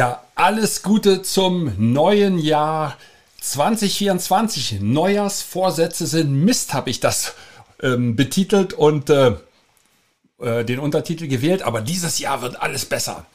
Ja, 0.00 0.22
alles 0.34 0.82
Gute 0.82 1.20
zum 1.20 1.74
neuen 1.76 2.38
Jahr 2.38 2.96
2024. 3.42 4.80
Neujahrsvorsätze 4.80 6.06
sind 6.06 6.32
Mist, 6.32 6.72
habe 6.72 6.88
ich 6.88 7.00
das 7.00 7.34
ähm, 7.82 8.16
betitelt 8.16 8.72
und 8.72 9.10
äh, 9.10 9.34
äh, 10.38 10.64
den 10.64 10.78
Untertitel 10.78 11.28
gewählt. 11.28 11.60
Aber 11.60 11.82
dieses 11.82 12.18
Jahr 12.18 12.40
wird 12.40 12.62
alles 12.62 12.86
besser. 12.86 13.26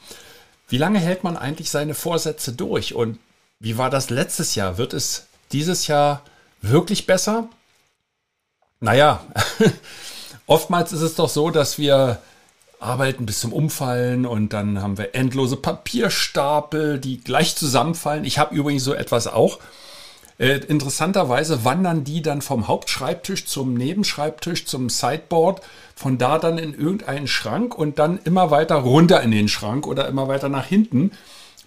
Wie 0.66 0.76
lange 0.76 0.98
hält 0.98 1.22
man 1.22 1.36
eigentlich 1.36 1.70
seine 1.70 1.94
Vorsätze 1.94 2.52
durch? 2.52 2.94
Und 2.96 3.20
wie 3.60 3.78
war 3.78 3.88
das 3.88 4.10
letztes 4.10 4.56
Jahr? 4.56 4.76
Wird 4.76 4.92
es 4.92 5.28
dieses 5.52 5.86
Jahr 5.86 6.22
wirklich 6.62 7.06
besser? 7.06 7.48
Naja, 8.80 9.24
oftmals 10.48 10.92
ist 10.92 11.02
es 11.02 11.14
doch 11.14 11.28
so, 11.28 11.50
dass 11.50 11.78
wir 11.78 12.20
arbeiten 12.78 13.26
bis 13.26 13.40
zum 13.40 13.52
Umfallen 13.52 14.26
und 14.26 14.52
dann 14.52 14.82
haben 14.82 14.98
wir 14.98 15.14
endlose 15.14 15.56
Papierstapel, 15.56 16.98
die 16.98 17.20
gleich 17.20 17.56
zusammenfallen. 17.56 18.24
Ich 18.24 18.38
habe 18.38 18.54
übrigens 18.54 18.84
so 18.84 18.94
etwas 18.94 19.26
auch. 19.26 19.58
Äh, 20.38 20.58
interessanterweise 20.68 21.64
wandern 21.64 22.04
die 22.04 22.20
dann 22.20 22.42
vom 22.42 22.68
Hauptschreibtisch 22.68 23.46
zum 23.46 23.74
Nebenschreibtisch 23.74 24.66
zum 24.66 24.90
Sideboard, 24.90 25.62
von 25.94 26.18
da 26.18 26.38
dann 26.38 26.58
in 26.58 26.74
irgendeinen 26.74 27.26
Schrank 27.26 27.76
und 27.76 27.98
dann 27.98 28.18
immer 28.24 28.50
weiter 28.50 28.76
runter 28.76 29.22
in 29.22 29.30
den 29.30 29.48
Schrank 29.48 29.86
oder 29.86 30.06
immer 30.08 30.28
weiter 30.28 30.50
nach 30.50 30.66
hinten 30.66 31.12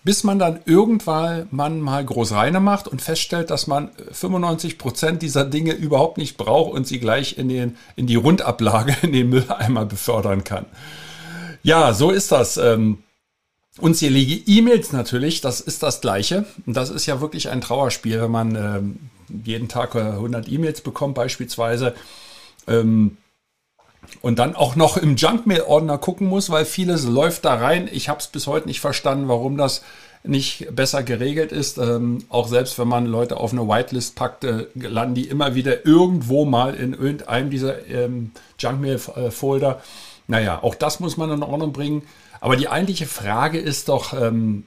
bis 0.09 0.23
man 0.23 0.39
dann 0.39 0.59
irgendwann 0.65 1.47
man 1.51 1.81
mal 1.81 2.03
groß 2.03 2.31
reine 2.31 2.59
macht 2.59 2.87
und 2.87 2.99
feststellt, 2.99 3.51
dass 3.51 3.67
man 3.67 3.91
95 4.11 4.79
Prozent 4.79 5.21
dieser 5.21 5.45
Dinge 5.45 5.73
überhaupt 5.73 6.17
nicht 6.17 6.35
braucht 6.35 6.73
und 6.73 6.87
sie 6.87 6.99
gleich 6.99 7.37
in, 7.37 7.47
den, 7.47 7.77
in 7.95 8.07
die 8.07 8.15
Rundablage, 8.15 8.95
in 9.03 9.13
den 9.13 9.29
Mülleimer 9.29 9.85
befördern 9.85 10.43
kann. 10.43 10.65
Ja, 11.61 11.93
so 11.93 12.09
ist 12.09 12.31
das. 12.31 12.57
Ähm, 12.57 13.03
unzählige 13.77 14.33
E-Mails 14.51 14.93
natürlich, 14.93 15.41
das 15.41 15.61
ist 15.61 15.83
das 15.83 16.01
Gleiche. 16.01 16.45
Und 16.65 16.75
das 16.75 16.89
ist 16.89 17.05
ja 17.05 17.21
wirklich 17.21 17.49
ein 17.49 17.61
Trauerspiel, 17.61 18.19
wenn 18.19 18.31
man 18.31 18.55
ähm, 18.55 19.11
jeden 19.45 19.67
Tag 19.67 19.95
100 19.95 20.47
äh, 20.47 20.51
E-Mails 20.51 20.81
bekommt 20.81 21.13
beispielsweise. 21.13 21.93
Ähm, 22.65 23.17
und 24.21 24.39
dann 24.39 24.55
auch 24.55 24.75
noch 24.75 24.97
im 24.97 25.15
Junkmail-Ordner 25.15 25.97
gucken 25.97 26.27
muss, 26.27 26.49
weil 26.49 26.65
vieles 26.65 27.05
läuft 27.05 27.45
da 27.45 27.55
rein. 27.55 27.89
Ich 27.91 28.09
habe 28.09 28.19
es 28.19 28.27
bis 28.27 28.47
heute 28.47 28.67
nicht 28.67 28.81
verstanden, 28.81 29.27
warum 29.27 29.57
das 29.57 29.83
nicht 30.23 30.67
besser 30.75 31.03
geregelt 31.03 31.51
ist. 31.51 31.77
Ähm, 31.77 32.25
auch 32.29 32.47
selbst 32.47 32.77
wenn 32.77 32.87
man 32.87 33.05
Leute 33.05 33.37
auf 33.37 33.53
eine 33.53 33.67
Whitelist 33.67 34.15
packt, 34.15 34.43
äh, 34.43 34.67
landen 34.75 35.15
die 35.15 35.27
immer 35.27 35.55
wieder 35.55 35.85
irgendwo 35.85 36.45
mal 36.45 36.75
in 36.75 36.93
irgendeinem 36.93 37.49
dieser 37.49 37.87
ähm, 37.87 38.31
Junkmail-Folder. 38.59 39.81
Naja, 40.27 40.61
auch 40.61 40.75
das 40.75 40.99
muss 40.99 41.17
man 41.17 41.31
in 41.31 41.43
Ordnung 41.43 41.71
bringen. 41.71 42.03
Aber 42.41 42.55
die 42.55 42.69
eigentliche 42.69 43.05
Frage 43.05 43.59
ist 43.59 43.89
doch, 43.89 44.13
ähm, 44.13 44.65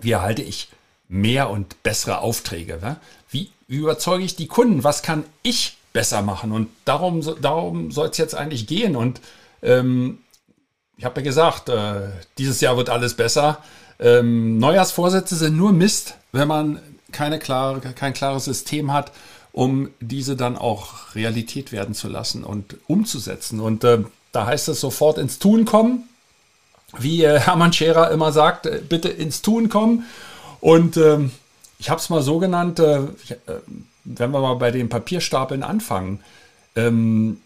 wie 0.00 0.12
erhalte 0.12 0.42
ich 0.42 0.68
mehr 1.08 1.50
und 1.50 1.82
bessere 1.82 2.18
Aufträge? 2.20 2.78
Ne? 2.80 2.96
Wie, 3.30 3.50
wie 3.66 3.76
überzeuge 3.76 4.24
ich 4.24 4.36
die 4.36 4.46
Kunden? 4.46 4.84
Was 4.84 5.02
kann 5.02 5.24
ich 5.42 5.77
besser 5.92 6.22
machen. 6.22 6.52
Und 6.52 6.68
darum, 6.84 7.22
darum 7.40 7.90
soll 7.90 8.08
es 8.08 8.18
jetzt 8.18 8.34
eigentlich 8.34 8.66
gehen. 8.66 8.96
Und 8.96 9.20
ähm, 9.62 10.18
ich 10.96 11.04
habe 11.04 11.20
ja 11.20 11.24
gesagt, 11.24 11.68
äh, 11.68 12.08
dieses 12.38 12.60
Jahr 12.60 12.76
wird 12.76 12.90
alles 12.90 13.14
besser. 13.14 13.58
Ähm, 13.98 14.58
Neujahrsvorsätze 14.58 15.36
sind 15.36 15.56
nur 15.56 15.72
Mist, 15.72 16.14
wenn 16.32 16.48
man 16.48 16.80
keine 17.12 17.38
klare, 17.38 17.80
kein 17.80 18.12
klares 18.12 18.44
System 18.44 18.92
hat, 18.92 19.12
um 19.52 19.90
diese 20.00 20.36
dann 20.36 20.56
auch 20.56 21.14
Realität 21.14 21.72
werden 21.72 21.94
zu 21.94 22.08
lassen 22.08 22.44
und 22.44 22.76
umzusetzen. 22.86 23.60
Und 23.60 23.84
äh, 23.84 24.00
da 24.32 24.46
heißt 24.46 24.68
es 24.68 24.80
sofort 24.80 25.18
ins 25.18 25.38
Tun 25.38 25.64
kommen. 25.64 26.08
Wie 26.98 27.24
äh, 27.24 27.40
Hermann 27.40 27.72
Scherer 27.72 28.10
immer 28.10 28.32
sagt, 28.32 28.66
äh, 28.66 28.80
bitte 28.86 29.08
ins 29.08 29.42
Tun 29.42 29.68
kommen. 29.68 30.04
Und 30.60 30.96
ähm, 30.96 31.32
ich 31.78 31.90
habe 31.90 32.00
es 32.00 32.10
mal 32.10 32.22
so 32.22 32.38
genannt, 32.38 32.78
äh, 32.78 33.02
ich, 33.22 33.32
äh, 33.32 33.36
wenn 34.16 34.30
wir 34.30 34.40
mal 34.40 34.54
bei 34.54 34.70
den 34.70 34.88
Papierstapeln 34.88 35.62
anfangen, 35.62 36.20
ähm, 36.76 37.40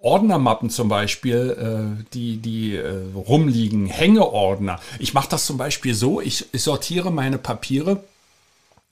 Ordnermappen 0.00 0.70
zum 0.70 0.88
Beispiel, 0.88 1.96
äh, 1.98 2.04
die, 2.12 2.36
die 2.36 2.76
äh, 2.76 3.02
rumliegen, 3.14 3.86
Hängeordner. 3.86 4.78
Ich 4.98 5.14
mache 5.14 5.28
das 5.30 5.46
zum 5.46 5.56
Beispiel 5.56 5.94
so, 5.94 6.20
ich, 6.20 6.46
ich 6.52 6.62
sortiere 6.62 7.10
meine 7.10 7.38
Papiere 7.38 8.04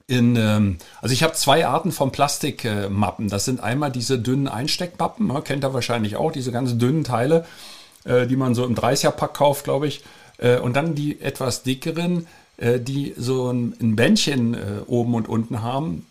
in, 0.06 0.36
ähm, 0.36 0.78
also 1.00 1.12
ich 1.12 1.22
habe 1.22 1.34
zwei 1.34 1.66
Arten 1.66 1.92
von 1.92 2.10
Plastikmappen. 2.10 3.28
das 3.28 3.44
sind 3.44 3.60
einmal 3.60 3.92
diese 3.92 4.18
dünnen 4.18 4.48
Einsteckmappen, 4.48 5.26
ne, 5.26 5.40
kennt 5.42 5.64
ihr 5.64 5.74
wahrscheinlich 5.74 6.16
auch, 6.16 6.32
diese 6.32 6.52
ganz 6.52 6.76
dünnen 6.76 7.04
Teile, 7.04 7.46
äh, 8.04 8.26
die 8.26 8.36
man 8.36 8.54
so 8.54 8.64
im 8.64 8.74
30er-Pack 8.74 9.34
kauft, 9.34 9.64
glaube 9.64 9.86
ich. 9.86 10.02
Äh, 10.38 10.58
und 10.58 10.74
dann 10.74 10.94
die 10.94 11.20
etwas 11.20 11.62
dickeren, 11.62 12.26
äh, 12.56 12.80
die 12.80 13.14
so 13.16 13.50
ein, 13.50 13.74
ein 13.80 13.96
Bändchen 13.96 14.54
äh, 14.54 14.58
oben 14.86 15.14
und 15.14 15.28
unten 15.28 15.62
haben 15.62 16.06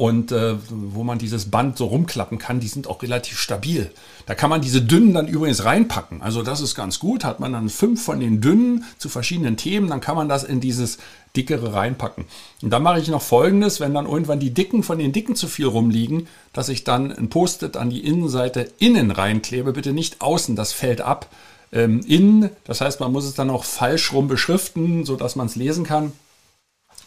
und 0.00 0.32
äh, 0.32 0.54
wo 0.70 1.04
man 1.04 1.18
dieses 1.18 1.50
Band 1.50 1.76
so 1.76 1.84
rumklappen 1.84 2.38
kann, 2.38 2.58
die 2.58 2.68
sind 2.68 2.86
auch 2.86 3.02
relativ 3.02 3.38
stabil. 3.38 3.90
Da 4.24 4.34
kann 4.34 4.48
man 4.48 4.62
diese 4.62 4.80
dünnen 4.80 5.12
dann 5.12 5.28
übrigens 5.28 5.66
reinpacken. 5.66 6.22
Also 6.22 6.42
das 6.42 6.62
ist 6.62 6.74
ganz 6.74 7.00
gut. 7.00 7.22
Hat 7.22 7.38
man 7.38 7.52
dann 7.52 7.68
fünf 7.68 8.02
von 8.02 8.18
den 8.18 8.40
dünnen 8.40 8.84
zu 8.96 9.10
verschiedenen 9.10 9.58
Themen, 9.58 9.90
dann 9.90 10.00
kann 10.00 10.16
man 10.16 10.26
das 10.26 10.42
in 10.42 10.62
dieses 10.62 10.96
dickere 11.36 11.74
reinpacken. 11.74 12.24
Und 12.62 12.70
dann 12.70 12.82
mache 12.82 12.98
ich 12.98 13.08
noch 13.08 13.20
Folgendes, 13.20 13.78
wenn 13.78 13.92
dann 13.92 14.06
irgendwann 14.06 14.40
die 14.40 14.54
dicken 14.54 14.82
von 14.84 14.98
den 14.98 15.12
dicken 15.12 15.36
zu 15.36 15.48
viel 15.48 15.66
rumliegen, 15.66 16.28
dass 16.54 16.70
ich 16.70 16.82
dann 16.82 17.12
ein 17.12 17.28
Post-it 17.28 17.76
an 17.76 17.90
die 17.90 18.02
Innenseite 18.02 18.72
innen 18.78 19.10
reinklebe, 19.10 19.74
bitte 19.74 19.92
nicht 19.92 20.22
außen, 20.22 20.56
das 20.56 20.72
fällt 20.72 21.02
ab. 21.02 21.28
Ähm, 21.72 22.00
innen, 22.06 22.48
das 22.64 22.80
heißt, 22.80 23.00
man 23.00 23.12
muss 23.12 23.26
es 23.26 23.34
dann 23.34 23.50
auch 23.50 23.64
falsch 23.64 24.14
rum 24.14 24.28
beschriften, 24.28 25.04
sodass 25.04 25.36
man 25.36 25.46
es 25.46 25.56
lesen 25.56 25.84
kann. 25.84 26.12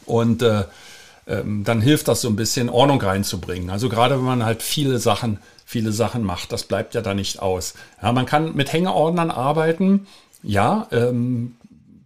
Und 0.06 0.44
äh, 0.44 0.66
ähm, 1.28 1.64
dann 1.64 1.82
hilft 1.82 2.08
das 2.08 2.22
so 2.22 2.30
ein 2.30 2.36
bisschen 2.36 2.70
Ordnung 2.70 3.02
reinzubringen. 3.02 3.70
Also 3.70 3.90
gerade 3.90 4.16
wenn 4.18 4.26
man 4.26 4.46
halt 4.46 4.62
viele 4.62 5.00
Sachen, 5.00 5.40
viele 5.66 5.92
Sachen 5.92 6.24
macht, 6.24 6.52
das 6.52 6.64
bleibt 6.64 6.96
ja 6.96 7.02
da 7.02 7.14
nicht 7.14 7.42
aus. 7.42 7.74
Ja, 8.02 8.12
man 8.12 8.26
kann 8.26 8.56
mit 8.56 8.72
Hängeordnern 8.74 9.32
arbeiten, 9.32 10.08
ja, 10.42 10.88
ähm, 10.92 11.56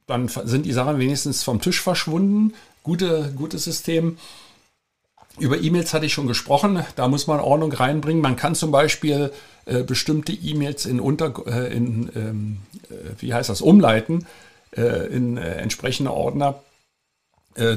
dann 0.05 0.27
sind 0.27 0.65
die 0.65 0.71
Sachen 0.71 0.99
wenigstens 0.99 1.43
vom 1.43 1.59
Tisch 1.59 1.81
verschwunden. 1.81 2.53
Gute, 2.83 3.33
gutes 3.35 3.65
System. 3.65 4.17
Über 5.37 5.59
E-Mails 5.59 5.93
hatte 5.93 6.05
ich 6.05 6.13
schon 6.13 6.27
gesprochen, 6.27 6.83
da 6.95 7.07
muss 7.07 7.27
man 7.27 7.39
Ordnung 7.39 7.71
reinbringen. 7.71 8.21
Man 8.21 8.37
kann 8.37 8.55
zum 8.55 8.71
Beispiel 8.71 9.31
äh, 9.65 9.83
bestimmte 9.83 10.31
E-Mails 10.31 10.85
in, 10.85 10.99
Unter, 10.99 11.33
äh, 11.45 11.73
in 11.75 12.09
ähm, 12.15 12.57
äh, 12.89 12.93
wie 13.19 13.33
heißt 13.33 13.49
das, 13.49 13.61
umleiten 13.61 14.25
äh, 14.71 15.07
in 15.07 15.37
äh, 15.37 15.55
entsprechende 15.55 16.11
Ordner 16.11 16.61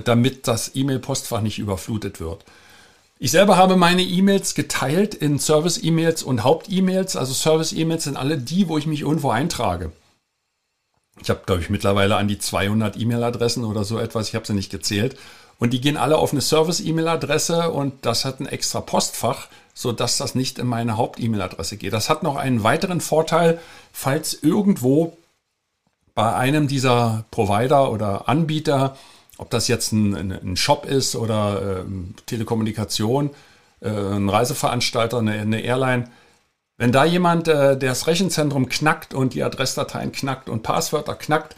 damit 0.05 0.47
das 0.47 0.75
E-Mail-Postfach 0.75 1.41
nicht 1.41 1.59
überflutet 1.59 2.21
wird. 2.21 2.45
Ich 3.19 3.33
selber 3.33 3.59
habe 3.59 3.77
meine 3.77 4.03
E-Mails 4.03 4.55
geteilt 4.55 5.15
in 5.15 5.39
Service-E-Mails 5.39 6.23
und 6.23 6.43
Haupt-E-Mails. 6.43 7.17
Also 7.17 7.35
Service-E-Mails 7.35 8.05
sind 8.05 8.17
alle 8.17 8.39
die, 8.39 8.69
wo 8.69 8.79
ich 8.79 8.87
mich 8.87 9.03
irgendwo 9.03 9.31
eintrage. 9.31 9.93
Ich 11.23 11.29
habe, 11.29 11.43
glaube 11.45 11.61
ich, 11.61 11.69
mittlerweile 11.69 12.17
an 12.17 12.29
die 12.29 12.39
200 12.39 12.97
E-Mail-Adressen 12.97 13.65
oder 13.65 13.85
so 13.85 13.99
etwas. 13.99 14.29
Ich 14.29 14.35
habe 14.35 14.47
sie 14.47 14.55
nicht 14.55 14.71
gezählt. 14.71 15.19
Und 15.59 15.75
die 15.75 15.83
gehen 15.83 15.99
alle 15.99 16.17
auf 16.17 16.33
eine 16.33 16.41
Service-E-Mail-Adresse 16.41 17.71
und 17.71 18.07
das 18.07 18.25
hat 18.25 18.41
ein 18.41 18.47
extra 18.47 18.81
Postfach, 18.81 19.49
sodass 19.75 20.17
das 20.17 20.35
nicht 20.35 20.59
in 20.59 20.67
meine 20.67 20.97
Haupt-E-Mail-Adresse 20.97 21.77
geht. 21.77 21.93
Das 21.93 22.09
hat 22.09 22.23
noch 22.23 22.37
einen 22.37 22.63
weiteren 22.63 23.03
Vorteil, 23.03 23.61
falls 23.93 24.33
irgendwo 24.43 25.19
bei 26.15 26.35
einem 26.35 26.69
dieser 26.69 27.27
Provider 27.31 27.93
oder 27.93 28.27
Anbieter 28.31 28.97
ob 29.41 29.49
das 29.49 29.69
jetzt 29.69 29.93
ein, 29.93 30.33
ein 30.33 30.57
Shop 30.57 30.85
ist 30.85 31.17
oder 31.17 31.81
äh, 31.81 31.85
Telekommunikation, 32.27 33.31
äh, 33.81 33.89
ein 33.89 34.29
Reiseveranstalter, 34.29 35.19
eine, 35.19 35.33
eine, 35.33 35.61
Airline, 35.63 36.11
wenn 36.77 36.93
da 36.93 37.07
jemand 37.07 37.49
äh, 37.49 37.79
das 37.79 38.07
Rechenzentrum 38.07 38.69
knackt 38.69 39.15
und 39.15 39.33
die 39.33 39.43
Adressdateien 39.43 40.13
knackt 40.13 40.51
und 40.51 40.63
Passwörter 40.63 41.15
knackt, 41.15 41.57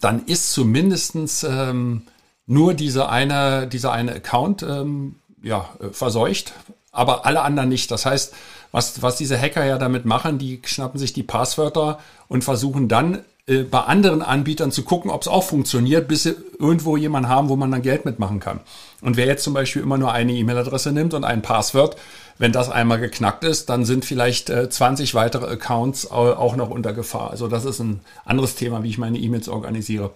dann 0.00 0.24
ist 0.26 0.52
zumindest 0.52 1.16
ähm, 1.44 2.02
nur 2.46 2.74
diese 2.74 3.08
eine, 3.08 3.66
dieser 3.66 3.90
eine 3.90 4.14
Account 4.14 4.62
ähm, 4.62 5.16
ja, 5.42 5.68
äh, 5.80 5.88
verseucht, 5.88 6.52
aber 6.92 7.26
alle 7.26 7.42
anderen 7.42 7.70
nicht. 7.70 7.90
Das 7.90 8.06
heißt, 8.06 8.32
was, 8.70 9.02
was 9.02 9.16
diese 9.16 9.40
Hacker 9.40 9.64
ja 9.64 9.78
damit 9.78 10.04
machen, 10.04 10.38
die 10.38 10.62
schnappen 10.64 11.00
sich 11.00 11.12
die 11.12 11.24
Passwörter 11.24 11.98
und 12.28 12.44
versuchen 12.44 12.88
dann 12.88 13.24
äh, 13.48 13.62
bei 13.62 13.80
anderen 13.80 14.22
Anbietern 14.22 14.72
zu 14.72 14.82
gucken, 14.82 15.10
ob 15.10 15.22
es 15.22 15.28
auch 15.28 15.44
funktioniert, 15.44 16.08
bis 16.08 16.24
sie 16.24 16.34
irgendwo 16.58 16.96
jemanden 16.96 17.28
haben, 17.28 17.48
wo 17.48 17.56
man 17.56 17.70
dann 17.70 17.82
Geld 17.82 18.04
mitmachen 18.04 18.40
kann. 18.40 18.60
Und 19.00 19.16
wer 19.16 19.26
jetzt 19.26 19.44
zum 19.44 19.54
Beispiel 19.54 19.82
immer 19.82 19.98
nur 19.98 20.12
eine 20.12 20.32
E-Mail-Adresse 20.32 20.90
nimmt 20.90 21.14
und 21.14 21.24
ein 21.24 21.42
Passwort, 21.42 21.96
wenn 22.38 22.52
das 22.52 22.70
einmal 22.70 22.98
geknackt 22.98 23.44
ist, 23.44 23.68
dann 23.68 23.84
sind 23.84 24.04
vielleicht 24.04 24.50
äh, 24.50 24.68
20 24.68 25.14
weitere 25.14 25.46
Accounts 25.46 26.10
auch 26.10 26.56
noch 26.56 26.70
unter 26.70 26.92
Gefahr. 26.92 27.30
Also 27.30 27.48
das 27.48 27.64
ist 27.64 27.78
ein 27.78 28.00
anderes 28.24 28.56
Thema, 28.56 28.82
wie 28.82 28.90
ich 28.90 28.98
meine 28.98 29.18
E-Mails 29.18 29.48
organisiere. 29.48 30.10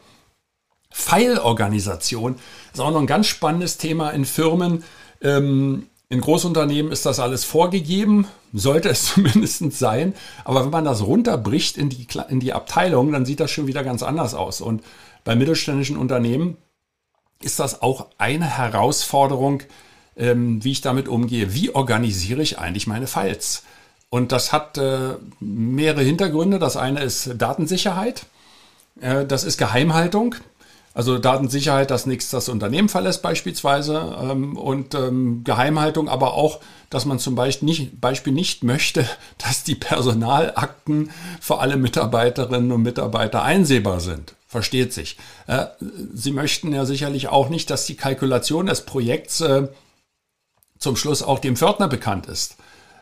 File-Organisation 0.91 2.37
ist 2.73 2.81
auch 2.81 2.91
noch 2.91 3.01
ein 3.01 3.07
ganz 3.07 3.29
spannendes 3.29 3.79
Thema 3.79 4.11
in 4.11 4.25
Firmen. 4.25 4.83
Ähm, 5.23 5.87
in 6.11 6.21
Großunternehmen 6.21 6.91
ist 6.91 7.07
das 7.07 7.21
alles 7.21 7.45
vorgegeben, 7.45 8.27
sollte 8.53 8.91
es 8.91 9.05
zumindest 9.15 9.73
sein. 9.73 10.15
Aber 10.45 10.65
wenn 10.65 10.71
man 10.71 10.85
das 10.85 11.03
runterbricht 11.03 11.79
in 11.79 11.89
die, 11.89 12.07
in 12.29 12.41
die 12.41 12.53
Abteilung, 12.53 13.13
dann 13.13 13.25
sieht 13.25 13.41
das 13.41 13.51
schon 13.51 13.69
wieder 13.69 13.85
ganz 13.85 14.03
anders 14.03 14.35
aus. 14.35 14.61
Und 14.61 14.83
bei 15.25 15.37
mittelständischen 15.37 15.97
Unternehmen 15.97 16.57
ist 17.41 17.61
das 17.61 17.81
auch 17.81 18.09
eine 18.19 18.45
Herausforderung, 18.45 19.63
ähm, 20.17 20.63
wie 20.65 20.73
ich 20.73 20.81
damit 20.81 21.07
umgehe. 21.09 21.55
Wie 21.55 21.75
organisiere 21.75 22.43
ich 22.43 22.59
eigentlich 22.59 22.89
meine 22.89 23.07
Files? 23.07 23.63
Und 24.11 24.33
das 24.33 24.53
hat 24.53 24.79
äh, 24.79 25.15
mehrere 25.39 26.03
Hintergründe. 26.03 26.59
Das 26.59 26.77
eine 26.77 27.05
ist 27.05 27.31
Datensicherheit. 27.39 28.27
Äh, 29.01 29.25
das 29.27 29.45
ist 29.45 29.59
Geheimhaltung. 29.59 30.35
Also 30.93 31.19
Datensicherheit, 31.19 31.91
dass 31.91 32.07
nichts 32.07 32.31
das 32.31 32.49
Unternehmen 32.49 32.89
verlässt 32.89 33.23
beispielsweise 33.23 34.17
ähm, 34.21 34.57
und 34.57 34.95
ähm, 34.95 35.45
Geheimhaltung, 35.45 36.09
aber 36.09 36.35
auch, 36.35 36.59
dass 36.91 37.05
man 37.05 37.21
zum 37.21 37.37
Beispiel 37.37 37.67
nicht, 37.67 38.01
Beispiel 38.01 38.33
nicht 38.33 38.65
möchte, 38.65 39.09
dass 39.39 39.63
die 39.63 39.77
Personalakten 39.77 41.11
für 41.41 41.61
alle 41.61 41.77
Mitarbeiterinnen 41.77 42.73
und 42.73 42.83
Mitarbeiter 42.83 43.45
einsehbar 43.45 44.01
sind. 44.01 44.35
Versteht 44.49 44.93
sich. 44.93 45.17
Äh, 45.47 45.67
Sie 46.13 46.33
möchten 46.33 46.73
ja 46.73 46.85
sicherlich 46.85 47.29
auch 47.29 47.51
nicht, 47.51 47.71
dass 47.71 47.87
die 47.87 47.97
Kalkulation 47.97 48.67
des 48.67 48.85
Projekts 48.85 49.41
äh, 49.43 49.69
zum 50.81 50.97
Schluss 50.97 51.23
auch 51.23 51.39
dem 51.39 51.55
Pförtner 51.55 51.87
bekannt 51.87 52.27
ist. 52.27 52.57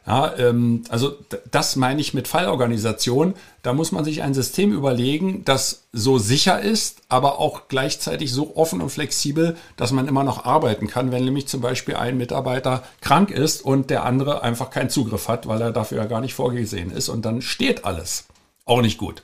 Ja, 0.09 0.35
ähm, 0.39 0.85
also 0.89 1.19
das 1.51 1.77
meine 1.77 2.01
ich 2.01 2.15
mit 2.15 2.29
Fallorganisation. 2.29 3.35
Da 3.63 3.75
muss 3.75 3.93
man 3.93 4.05
sich 4.05 4.23
ein 4.23 4.33
System 4.33 4.73
überlegen, 4.73 5.45
das 5.45 5.83
so 5.93 6.17
sicher 6.17 6.61
ist, 6.61 7.03
aber 7.11 7.39
auch 7.39 7.69
gleichzeitig 7.69 8.33
so 8.33 8.57
offen 8.57 8.81
und 8.81 8.89
flexibel, 8.89 9.55
dass 9.77 9.93
man 9.93 10.09
immer 10.09 10.25
noch 10.25 10.47
arbeiten 10.47 10.87
kann, 10.87 11.13
wenn 11.13 11.27
nämlich 11.27 11.47
zum 11.47 11.61
Beispiel 11.61 11.97
ein 11.97 12.17
Mitarbeiter 12.17 12.85
krank 13.03 13.31
ist 13.31 13.61
und 13.63 13.91
der 13.91 14.07
andere 14.07 14.43
einfach 14.43 14.71
keinen 14.71 14.89
Zugriff 14.89 15.29
hat, 15.29 15.47
weil 15.47 15.61
er 15.61 15.73
dafür 15.73 15.99
ja 15.99 16.07
gar 16.07 16.23
nicht 16.23 16.33
vorgesehen 16.33 16.91
ist 16.91 17.11
und 17.11 17.27
dann 17.27 17.43
steht 17.43 17.85
alles. 17.85 18.25
Auch 18.65 18.81
nicht 18.81 18.97
gut. 18.97 19.23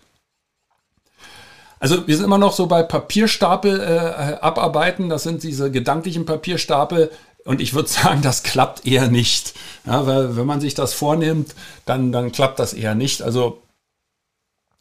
Also 1.80 2.06
wir 2.06 2.16
sind 2.16 2.26
immer 2.26 2.38
noch 2.38 2.52
so 2.52 2.66
bei 2.66 2.82
Papierstapel 2.82 3.80
äh, 3.80 4.34
abarbeiten. 4.40 5.08
Das 5.08 5.22
sind 5.22 5.42
diese 5.42 5.70
gedanklichen 5.70 6.26
Papierstapel, 6.26 7.10
und 7.44 7.60
ich 7.60 7.74
würde 7.74 7.88
sagen, 7.90 8.22
das 8.22 8.42
klappt 8.42 8.86
eher 8.86 9.08
nicht. 9.08 9.54
Ja, 9.86 10.06
weil 10.06 10.36
wenn 10.36 10.46
man 10.46 10.60
sich 10.60 10.74
das 10.74 10.94
vornimmt, 10.94 11.54
dann, 11.84 12.12
dann 12.12 12.32
klappt 12.32 12.58
das 12.58 12.72
eher 12.72 12.94
nicht. 12.94 13.22
Also 13.22 13.62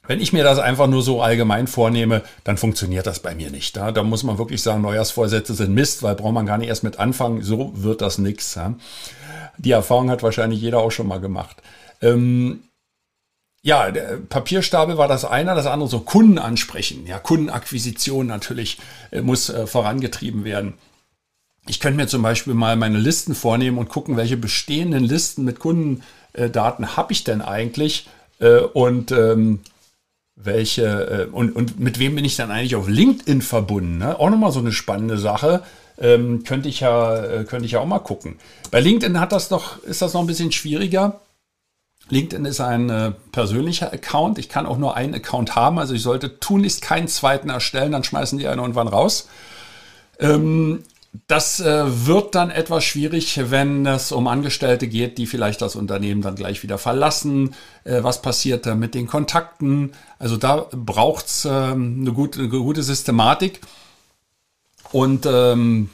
wenn 0.05 0.19
ich 0.19 0.33
mir 0.33 0.43
das 0.43 0.59
einfach 0.59 0.87
nur 0.87 1.01
so 1.01 1.21
allgemein 1.21 1.67
vornehme, 1.67 2.23
dann 2.43 2.57
funktioniert 2.57 3.07
das 3.07 3.21
bei 3.21 3.35
mir 3.35 3.49
nicht. 3.51 3.77
Ja, 3.77 3.91
da 3.91 4.03
muss 4.03 4.23
man 4.23 4.37
wirklich 4.37 4.61
sagen, 4.61 4.81
Neujahrsvorsätze 4.81 5.53
sind 5.53 5.73
Mist, 5.73 6.03
weil 6.03 6.15
braucht 6.15 6.33
man 6.33 6.45
gar 6.45 6.57
nicht 6.57 6.67
erst 6.67 6.83
mit 6.83 6.99
anfangen. 6.99 7.41
So 7.41 7.71
wird 7.75 8.01
das 8.01 8.17
nix. 8.17 8.55
Ja. 8.55 8.75
Die 9.57 9.71
Erfahrung 9.71 10.09
hat 10.09 10.21
wahrscheinlich 10.21 10.59
jeder 10.59 10.79
auch 10.79 10.91
schon 10.91 11.07
mal 11.07 11.21
gemacht. 11.21 11.57
Ähm, 12.01 12.63
ja, 13.61 13.91
der 13.91 14.17
Papierstapel 14.17 14.97
war 14.97 15.07
das 15.07 15.23
eine, 15.23 15.55
das 15.55 15.67
andere 15.67 15.87
so 15.87 16.01
Kunden 16.01 16.37
ansprechen. 16.37 17.07
Ja, 17.07 17.17
Kundenakquisition 17.17 18.27
natürlich 18.27 18.79
äh, 19.11 19.21
muss 19.21 19.49
äh, 19.49 19.67
vorangetrieben 19.67 20.43
werden. 20.43 20.73
Ich 21.67 21.79
könnte 21.79 21.97
mir 21.97 22.07
zum 22.07 22.21
Beispiel 22.21 22.53
mal 22.53 22.75
meine 22.75 22.97
Listen 22.97 23.35
vornehmen 23.35 23.77
und 23.77 23.89
gucken, 23.89 24.17
welche 24.17 24.37
bestehenden 24.37 25.03
Listen 25.03 25.45
mit 25.45 25.59
Kundendaten 25.59 26.97
habe 26.97 27.13
ich 27.13 27.23
denn 27.23 27.41
eigentlich 27.41 28.07
äh, 28.39 28.57
und 28.59 29.11
ähm, 29.11 29.59
welche 30.35 30.85
äh, 30.85 31.25
und, 31.31 31.55
und 31.55 31.79
mit 31.79 31.99
wem 31.99 32.15
bin 32.15 32.25
ich 32.25 32.35
dann 32.35 32.51
eigentlich 32.51 32.75
auf 32.75 32.89
LinkedIn 32.89 33.41
verbunden? 33.41 33.99
Ne? 33.99 34.19
Auch 34.19 34.29
nochmal 34.29 34.51
so 34.51 34.59
eine 34.59 34.71
spannende 34.71 35.17
Sache. 35.17 35.63
Ähm, 35.99 36.43
könnte 36.43 36.69
ich 36.69 36.79
ja, 36.79 37.23
äh, 37.23 37.43
könnte 37.45 37.65
ich 37.65 37.73
ja 37.73 37.79
auch 37.79 37.85
mal 37.85 37.99
gucken. 37.99 38.39
Bei 38.71 38.79
LinkedIn 38.79 39.19
hat 39.19 39.31
das 39.31 39.51
noch, 39.51 39.81
ist 39.83 40.01
das 40.01 40.13
noch 40.13 40.21
ein 40.21 40.27
bisschen 40.27 40.51
schwieriger. 40.51 41.21
LinkedIn 42.09 42.45
ist 42.45 42.59
ein 42.59 42.89
äh, 42.89 43.11
persönlicher 43.31 43.93
Account. 43.93 44.37
Ich 44.37 44.49
kann 44.49 44.65
auch 44.65 44.77
nur 44.77 44.97
einen 44.97 45.13
Account 45.13 45.55
haben. 45.55 45.79
Also 45.79 45.93
ich 45.93 46.01
sollte 46.01 46.39
tunlichst 46.39 46.81
keinen 46.81 47.07
zweiten 47.07 47.49
erstellen, 47.49 47.91
dann 47.91 48.03
schmeißen 48.03 48.37
die 48.37 48.47
einen 48.47 48.59
irgendwann 48.59 48.87
raus. 48.87 49.29
Ähm, 50.19 50.83
das 51.27 51.59
äh, 51.59 52.07
wird 52.07 52.33
dann 52.33 52.49
etwas 52.49 52.83
schwierig, 52.83 53.39
wenn 53.51 53.85
es 53.85 54.11
um 54.11 54.27
Angestellte 54.27 54.87
geht, 54.87 55.19
die 55.19 55.27
vielleicht 55.27 55.61
das 55.61 55.75
Unternehmen 55.75 56.21
dann 56.21 56.35
gleich 56.35 56.63
wieder 56.63 56.79
verlassen. 56.79 57.53
Äh, 57.83 58.03
was 58.03 58.21
passiert 58.21 58.65
da 58.65 58.73
mit 58.73 58.95
den 58.95 59.05
Kontakten? 59.05 59.91
Also 60.17 60.37
da 60.37 60.67
braucht's 60.71 61.45
ähm, 61.45 61.99
eine, 62.01 62.13
gute, 62.13 62.39
eine 62.39 62.49
gute 62.49 62.81
Systematik. 62.81 63.61
Und 64.91 65.27
ähm, 65.27 65.89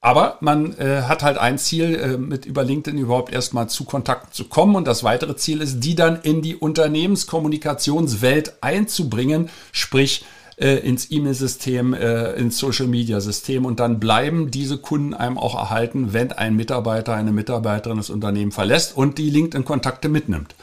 aber 0.00 0.38
man 0.40 0.78
äh, 0.78 1.02
hat 1.02 1.22
halt 1.22 1.36
ein 1.36 1.58
Ziel, 1.58 1.96
äh, 1.96 2.16
mit 2.16 2.46
über 2.46 2.62
LinkedIn 2.62 2.96
überhaupt 2.96 3.32
erstmal 3.32 3.68
zu 3.68 3.84
Kontakten 3.84 4.32
zu 4.32 4.44
kommen. 4.44 4.76
Und 4.76 4.86
das 4.86 5.02
weitere 5.02 5.36
Ziel 5.36 5.60
ist, 5.60 5.80
die 5.80 5.96
dann 5.96 6.22
in 6.22 6.42
die 6.42 6.54
Unternehmenskommunikationswelt 6.54 8.62
einzubringen, 8.62 9.50
sprich 9.72 10.24
äh, 10.56 10.76
ins 10.76 11.10
E-Mail-System, 11.10 11.94
äh, 11.94 12.32
ins 12.32 12.58
Social-Media-System 12.58 13.64
und 13.64 13.78
dann 13.80 14.00
bleiben 14.00 14.50
diese 14.50 14.78
Kunden 14.78 15.14
einem 15.14 15.38
auch 15.38 15.54
erhalten, 15.54 16.12
wenn 16.12 16.32
ein 16.32 16.56
Mitarbeiter, 16.56 17.14
eine 17.14 17.32
Mitarbeiterin 17.32 17.98
das 17.98 18.10
Unternehmen 18.10 18.52
verlässt 18.52 18.96
und 18.96 19.18
die 19.18 19.30
LinkedIn-Kontakte 19.30 20.08
mitnimmt. 20.08 20.54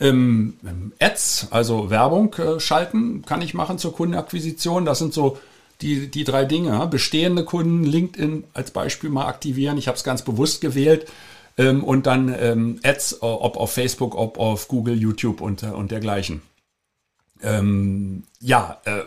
Ähm, 0.00 0.54
Ads, 1.00 1.48
also 1.50 1.90
Werbung 1.90 2.32
äh, 2.34 2.60
schalten, 2.60 3.24
kann 3.26 3.42
ich 3.42 3.54
machen 3.54 3.78
zur 3.78 3.92
Kundenakquisition. 3.92 4.84
Das 4.84 5.00
sind 5.00 5.12
so 5.12 5.38
die, 5.80 6.08
die 6.08 6.22
drei 6.22 6.44
Dinge. 6.44 6.86
Bestehende 6.86 7.44
Kunden, 7.44 7.82
LinkedIn 7.82 8.44
als 8.54 8.70
Beispiel 8.70 9.10
mal 9.10 9.26
aktivieren. 9.26 9.76
Ich 9.76 9.88
habe 9.88 9.96
es 9.96 10.04
ganz 10.04 10.22
bewusst 10.22 10.60
gewählt. 10.60 11.06
Ähm, 11.56 11.82
und 11.82 12.06
dann 12.06 12.32
ähm, 12.38 12.78
Ads, 12.84 13.22
ob 13.22 13.56
auf 13.56 13.72
Facebook, 13.72 14.14
ob 14.14 14.38
auf 14.38 14.68
Google, 14.68 14.96
YouTube 14.96 15.40
und, 15.40 15.64
äh, 15.64 15.66
und 15.66 15.90
dergleichen 15.90 16.42
ähm, 17.42 18.24
ja, 18.40 18.80
äh, 18.84 19.02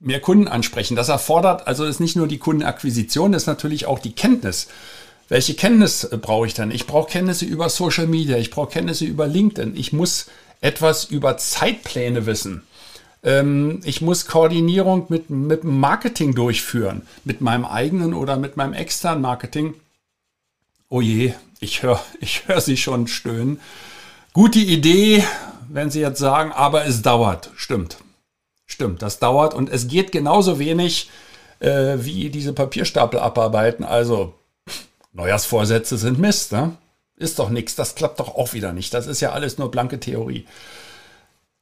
mehr 0.00 0.20
Kunden 0.20 0.48
ansprechen. 0.48 0.96
Das 0.96 1.08
erfordert, 1.08 1.66
also 1.66 1.84
ist 1.84 2.00
nicht 2.00 2.16
nur 2.16 2.28
die 2.28 2.38
Kundenakquisition, 2.38 3.32
ist 3.32 3.46
natürlich 3.46 3.86
auch 3.86 3.98
die 3.98 4.12
Kenntnis. 4.12 4.68
Welche 5.28 5.54
Kenntnis 5.54 6.04
äh, 6.04 6.16
brauche 6.16 6.46
ich 6.46 6.54
dann? 6.54 6.70
Ich 6.70 6.86
brauche 6.86 7.10
Kenntnisse 7.10 7.44
über 7.44 7.68
Social 7.68 8.06
Media, 8.06 8.38
ich 8.38 8.50
brauche 8.50 8.70
Kenntnisse 8.70 9.04
über 9.04 9.26
LinkedIn, 9.26 9.76
ich 9.76 9.92
muss 9.92 10.26
etwas 10.60 11.04
über 11.04 11.36
Zeitpläne 11.36 12.26
wissen. 12.26 12.62
Ähm, 13.22 13.80
ich 13.84 14.00
muss 14.00 14.26
Koordinierung 14.26 15.06
mit, 15.08 15.30
mit 15.30 15.64
Marketing 15.64 16.34
durchführen, 16.34 17.02
mit 17.24 17.40
meinem 17.40 17.64
eigenen 17.64 18.14
oder 18.14 18.36
mit 18.36 18.56
meinem 18.56 18.72
externen 18.72 19.22
Marketing. 19.22 19.74
Oh 20.88 21.00
je, 21.00 21.34
ich 21.60 21.82
höre 21.82 22.00
ich 22.20 22.44
hör 22.46 22.60
Sie 22.60 22.76
schon 22.76 23.06
stöhnen. 23.06 23.60
Gute 24.32 24.60
Idee, 24.60 25.24
wenn 25.70 25.90
Sie 25.90 26.00
jetzt 26.00 26.18
sagen, 26.18 26.52
aber 26.52 26.86
es 26.86 27.02
dauert. 27.02 27.50
Stimmt. 27.56 27.98
Stimmt, 28.66 29.02
das 29.02 29.18
dauert 29.18 29.54
und 29.54 29.70
es 29.70 29.88
geht 29.88 30.12
genauso 30.12 30.58
wenig 30.58 31.10
äh, 31.60 31.96
wie 31.98 32.30
diese 32.30 32.52
Papierstapel 32.52 33.18
abarbeiten. 33.18 33.84
Also 33.84 34.34
Neujahrsvorsätze 35.12 35.96
sind 35.96 36.18
Mist, 36.18 36.52
ne? 36.52 36.76
Ist 37.16 37.38
doch 37.38 37.50
nichts, 37.50 37.74
das 37.74 37.94
klappt 37.94 38.20
doch 38.20 38.36
auch 38.36 38.52
wieder 38.52 38.72
nicht. 38.72 38.94
Das 38.94 39.06
ist 39.06 39.20
ja 39.20 39.32
alles 39.32 39.58
nur 39.58 39.70
blanke 39.70 39.98
Theorie. 39.98 40.46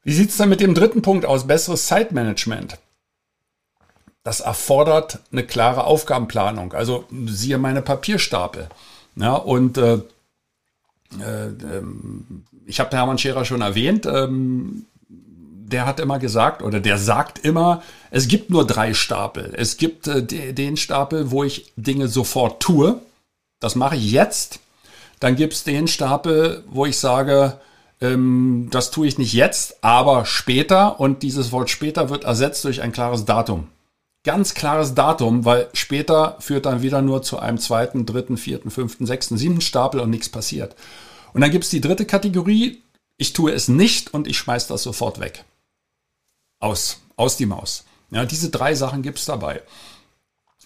Wie 0.03 0.13
sieht 0.13 0.31
es 0.31 0.37
dann 0.37 0.51
mit 0.51 0.61
dem 0.61 0.75
dritten 0.75 1.01
Punkt 1.01 1.25
aus? 1.25 1.47
Besseres 1.47 1.87
Zeitmanagement. 1.87 2.79
Das 4.23 4.41
erfordert 4.41 5.21
eine 5.33 5.45
klare 5.45 5.85
Aufgabenplanung. 5.85 6.73
Also 6.75 7.05
siehe 7.27 7.59
meine 7.59 7.81
Papierstapel. 7.81 8.69
Ja, 9.15 9.35
und 9.35 9.79
äh, 9.79 10.01
äh, 11.21 11.47
ähm, 11.47 12.45
ich 12.67 12.81
habe 12.81 12.97
Hermann 12.97 13.19
Scherer 13.19 13.45
schon 13.45 13.61
erwähnt, 13.61 14.07
ähm, 14.07 14.87
der 15.09 15.87
hat 15.87 16.01
immer 16.01 16.19
gesagt 16.19 16.63
oder 16.63 16.81
der 16.81 16.99
sagt 16.99 17.39
immer, 17.45 17.83
es 18.11 18.29
gibt 18.29 18.51
nur 18.51 18.67
drei 18.67 18.95
Stapel. 18.95 19.53
Es 19.57 19.77
gibt 19.77 20.07
äh, 20.07 20.23
den 20.53 20.77
Stapel, 20.77 21.31
wo 21.31 21.45
ich 21.45 21.73
Dinge 21.77 22.09
sofort 22.09 22.63
tue. 22.63 23.01
Das 23.61 23.75
mache 23.75 23.97
ich 23.97 24.11
jetzt. 24.11 24.61
Dann 25.19 25.37
gibt 25.37 25.55
es 25.55 25.65
den 25.65 25.89
Stapel, 25.89 26.63
wo 26.69 26.87
ich 26.87 26.99
sage, 26.99 27.59
ähm, 28.01 28.69
das 28.71 28.91
tue 28.91 29.07
ich 29.07 29.19
nicht 29.19 29.33
jetzt, 29.33 29.83
aber 29.83 30.25
später. 30.25 31.01
Und 31.01 31.23
dieses 31.23 31.53
Wort 31.53 31.71
später 31.71 32.11
wird 32.11 32.25
ersetzt 32.25 32.65
durch 32.65 32.83
ein 32.83 32.93
klares 32.93 33.25
Datum. 33.25 33.69
Ganz 34.27 34.55
klares 34.55 34.93
Datum, 34.93 35.45
weil 35.45 35.69
später 35.73 36.37
führt 36.41 36.67
dann 36.67 36.83
wieder 36.83 37.01
nur 37.01 37.23
zu 37.23 37.39
einem 37.39 37.59
zweiten, 37.59 38.07
dritten, 38.07 38.37
vierten, 38.37 38.73
fünften, 38.73 39.07
sechsten, 39.07 39.39
siebten 39.39 39.61
Stapel 39.61 40.01
und 40.01 40.11
nichts 40.11 40.29
passiert. 40.29 40.75
Und 41.33 41.43
dann 41.43 41.53
gibt 41.53 41.63
es 41.63 41.71
die 41.71 41.81
dritte 41.81 42.07
Kategorie, 42.07 42.83
ich 43.19 43.33
tue 43.35 43.53
es 43.53 43.69
nicht 43.69 44.13
und 44.13 44.27
ich 44.27 44.37
schmeiße 44.37 44.67
das 44.67 44.83
sofort 44.83 45.21
weg. 45.21 45.45
aus, 46.59 46.99
aus 47.15 47.37
die 47.37 47.47
Maus. 47.47 47.85
Ja, 48.11 48.25
diese 48.25 48.51
drei 48.51 48.75
Sachen 48.75 49.03
gibt 49.03 49.19
es 49.19 49.27
dabei. 49.27 49.63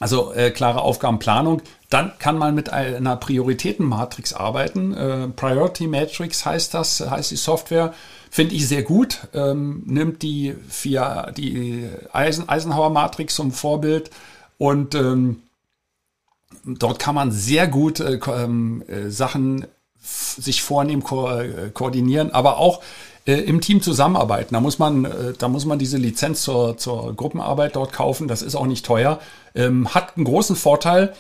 Also 0.00 0.33
äh, 0.33 0.50
klare 0.50 0.80
Aufgabenplanung. 0.80 1.62
Dann 1.90 2.12
kann 2.19 2.38
man 2.38 2.54
mit 2.54 2.73
einer 2.73 3.16
Prioritätenmatrix 3.16 4.33
arbeiten. 4.33 4.95
Äh, 4.95 5.28
Priority 5.28 5.87
Matrix 5.87 6.45
heißt 6.45 6.75
das, 6.75 7.00
heißt 7.00 7.30
die 7.30 7.37
Software. 7.37 7.92
Finde 8.30 8.54
ich 8.54 8.66
sehr 8.66 8.83
gut. 8.83 9.28
Ähm, 9.35 9.83
nimmt 9.87 10.23
die 10.23 10.54
vier, 10.69 11.33
die 11.37 11.88
Eisen, 12.12 12.49
Eisenhower 12.49 12.90
Matrix 12.90 13.35
zum 13.35 13.52
Vorbild 13.52 14.11
und 14.57 14.95
ähm, 14.95 15.42
dort 16.64 16.99
kann 16.99 17.14
man 17.14 17.33
sehr 17.33 17.66
gut 17.66 18.00
äh, 18.00 18.19
ähm, 18.26 18.83
äh, 18.88 19.11
Sachen 19.11 19.66
sich 20.02 20.62
vornehmen, 20.62 21.02
ko 21.02 21.28
äh, 21.28 21.71
koordinieren, 21.75 22.30
aber 22.30 22.57
auch 22.57 22.83
äh, 23.26 23.34
im 23.34 23.60
Team 23.60 23.82
zusammenarbeiten. 23.82 24.54
Da 24.54 24.60
muss 24.60 24.78
man, 24.78 25.04
äh, 25.04 25.32
da 25.38 25.48
muss 25.48 25.64
man 25.64 25.78
diese 25.78 25.96
Lizenz 25.96 26.42
zur, 26.42 26.76
zur 26.76 27.14
Gruppenarbeit 27.14 27.76
dort 27.76 27.92
kaufen. 27.92 28.28
Das 28.28 28.42
ist 28.42 28.54
auch 28.54 28.66
nicht 28.66 28.84
teuer. 28.84 29.20
Ähm, 29.54 29.94
hat 29.94 30.16
einen 30.16 30.24
großen 30.24 30.56
Vorteil. 30.56 31.14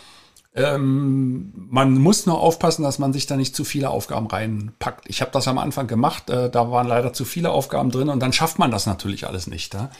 Ähm, 0.54 1.52
man 1.54 1.94
muss 1.94 2.26
nur 2.26 2.40
aufpassen, 2.40 2.82
dass 2.82 2.98
man 2.98 3.12
sich 3.12 3.26
da 3.26 3.36
nicht 3.36 3.54
zu 3.54 3.64
viele 3.64 3.90
Aufgaben 3.90 4.26
reinpackt. 4.26 5.08
Ich 5.08 5.20
habe 5.20 5.30
das 5.30 5.46
am 5.46 5.58
Anfang 5.58 5.86
gemacht, 5.86 6.28
äh, 6.28 6.50
da 6.50 6.72
waren 6.72 6.88
leider 6.88 7.12
zu 7.12 7.24
viele 7.24 7.50
Aufgaben 7.50 7.90
drin 7.90 8.08
und 8.08 8.20
dann 8.20 8.32
schafft 8.32 8.58
man 8.58 8.72
das 8.72 8.86
natürlich 8.86 9.28
alles 9.28 9.46
nicht. 9.46 9.74
Ja? 9.74 9.90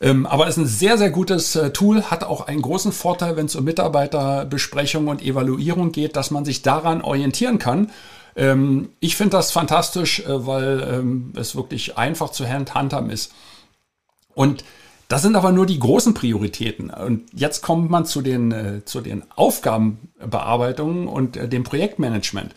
Ähm, 0.00 0.24
aber 0.26 0.48
es 0.48 0.56
ist 0.56 0.64
ein 0.64 0.66
sehr, 0.66 0.96
sehr 0.96 1.10
gutes 1.10 1.56
äh, 1.56 1.70
Tool, 1.70 2.04
hat 2.04 2.24
auch 2.24 2.46
einen 2.46 2.62
großen 2.62 2.90
Vorteil, 2.90 3.36
wenn 3.36 3.46
es 3.46 3.54
um 3.54 3.64
Mitarbeiterbesprechung 3.64 5.08
und 5.08 5.22
Evaluierung 5.22 5.92
geht, 5.92 6.16
dass 6.16 6.30
man 6.30 6.44
sich 6.46 6.62
daran 6.62 7.02
orientieren 7.02 7.58
kann. 7.58 7.90
Ähm, 8.36 8.90
ich 9.00 9.16
finde 9.16 9.36
das 9.36 9.52
fantastisch, 9.52 10.20
äh, 10.20 10.46
weil 10.46 10.86
ähm, 10.90 11.32
es 11.36 11.54
wirklich 11.56 11.96
einfach 11.98 12.30
zu 12.30 12.48
handhaben 12.48 13.10
ist. 13.10 13.32
Und 14.34 14.64
das 15.08 15.22
sind 15.22 15.36
aber 15.36 15.52
nur 15.52 15.66
die 15.66 15.78
großen 15.78 16.14
Prioritäten. 16.14 16.90
Und 16.90 17.28
jetzt 17.34 17.62
kommt 17.62 17.90
man 17.90 18.06
zu 18.06 18.22
den, 18.22 18.52
äh, 18.52 18.84
zu 18.84 19.00
den 19.02 19.24
Aufgabenbearbeitungen 19.36 21.06
und 21.06 21.36
dem 21.36 21.64
Projektmanagement. 21.64 22.54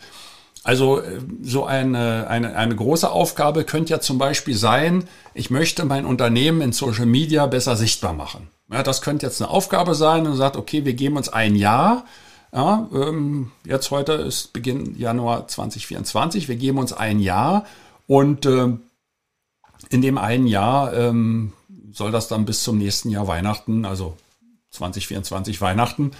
Also 0.66 1.00
äh, 1.00 1.20
so 1.42 1.64
eine, 1.64 2.26
eine, 2.28 2.56
eine 2.56 2.74
große 2.74 3.08
Aufgabe 3.08 3.62
könnte 3.62 3.92
ja 3.92 4.00
zum 4.00 4.18
Beispiel 4.18 4.56
sein, 4.56 5.04
ich 5.32 5.48
möchte 5.48 5.84
mein 5.84 6.04
Unternehmen 6.04 6.60
in 6.60 6.72
Social 6.72 7.06
Media 7.06 7.46
besser 7.46 7.76
sichtbar 7.76 8.14
machen. 8.14 8.48
Ja, 8.72 8.82
das 8.82 9.00
könnte 9.00 9.26
jetzt 9.26 9.40
eine 9.40 9.48
Aufgabe 9.48 9.94
sein 9.94 10.26
und 10.26 10.34
sagt, 10.34 10.56
okay, 10.56 10.84
wir 10.84 10.94
geben 10.94 11.16
uns 11.18 11.28
ein 11.28 11.54
Jahr. 11.54 12.04
Ja, 12.52 12.88
ähm, 12.92 13.50
jetzt 13.64 13.90
heute 13.90 14.12
ist 14.12 14.52
Beginn 14.52 14.96
Januar 14.98 15.48
2024. 15.48 16.48
Wir 16.48 16.56
geben 16.56 16.78
uns 16.78 16.92
ein 16.92 17.20
Jahr 17.20 17.66
und 18.06 18.46
äh, 18.46 18.68
in 19.90 20.02
dem 20.02 20.16
einen 20.16 20.46
Jahr 20.46 20.94
ähm, 20.94 21.52
soll 21.92 22.12
das 22.12 22.28
dann 22.28 22.44
bis 22.44 22.62
zum 22.62 22.78
nächsten 22.78 23.10
Jahr 23.10 23.26
Weihnachten, 23.26 23.84
also 23.84 24.16
2024 24.70 25.60
Weihnachten, 25.60 26.12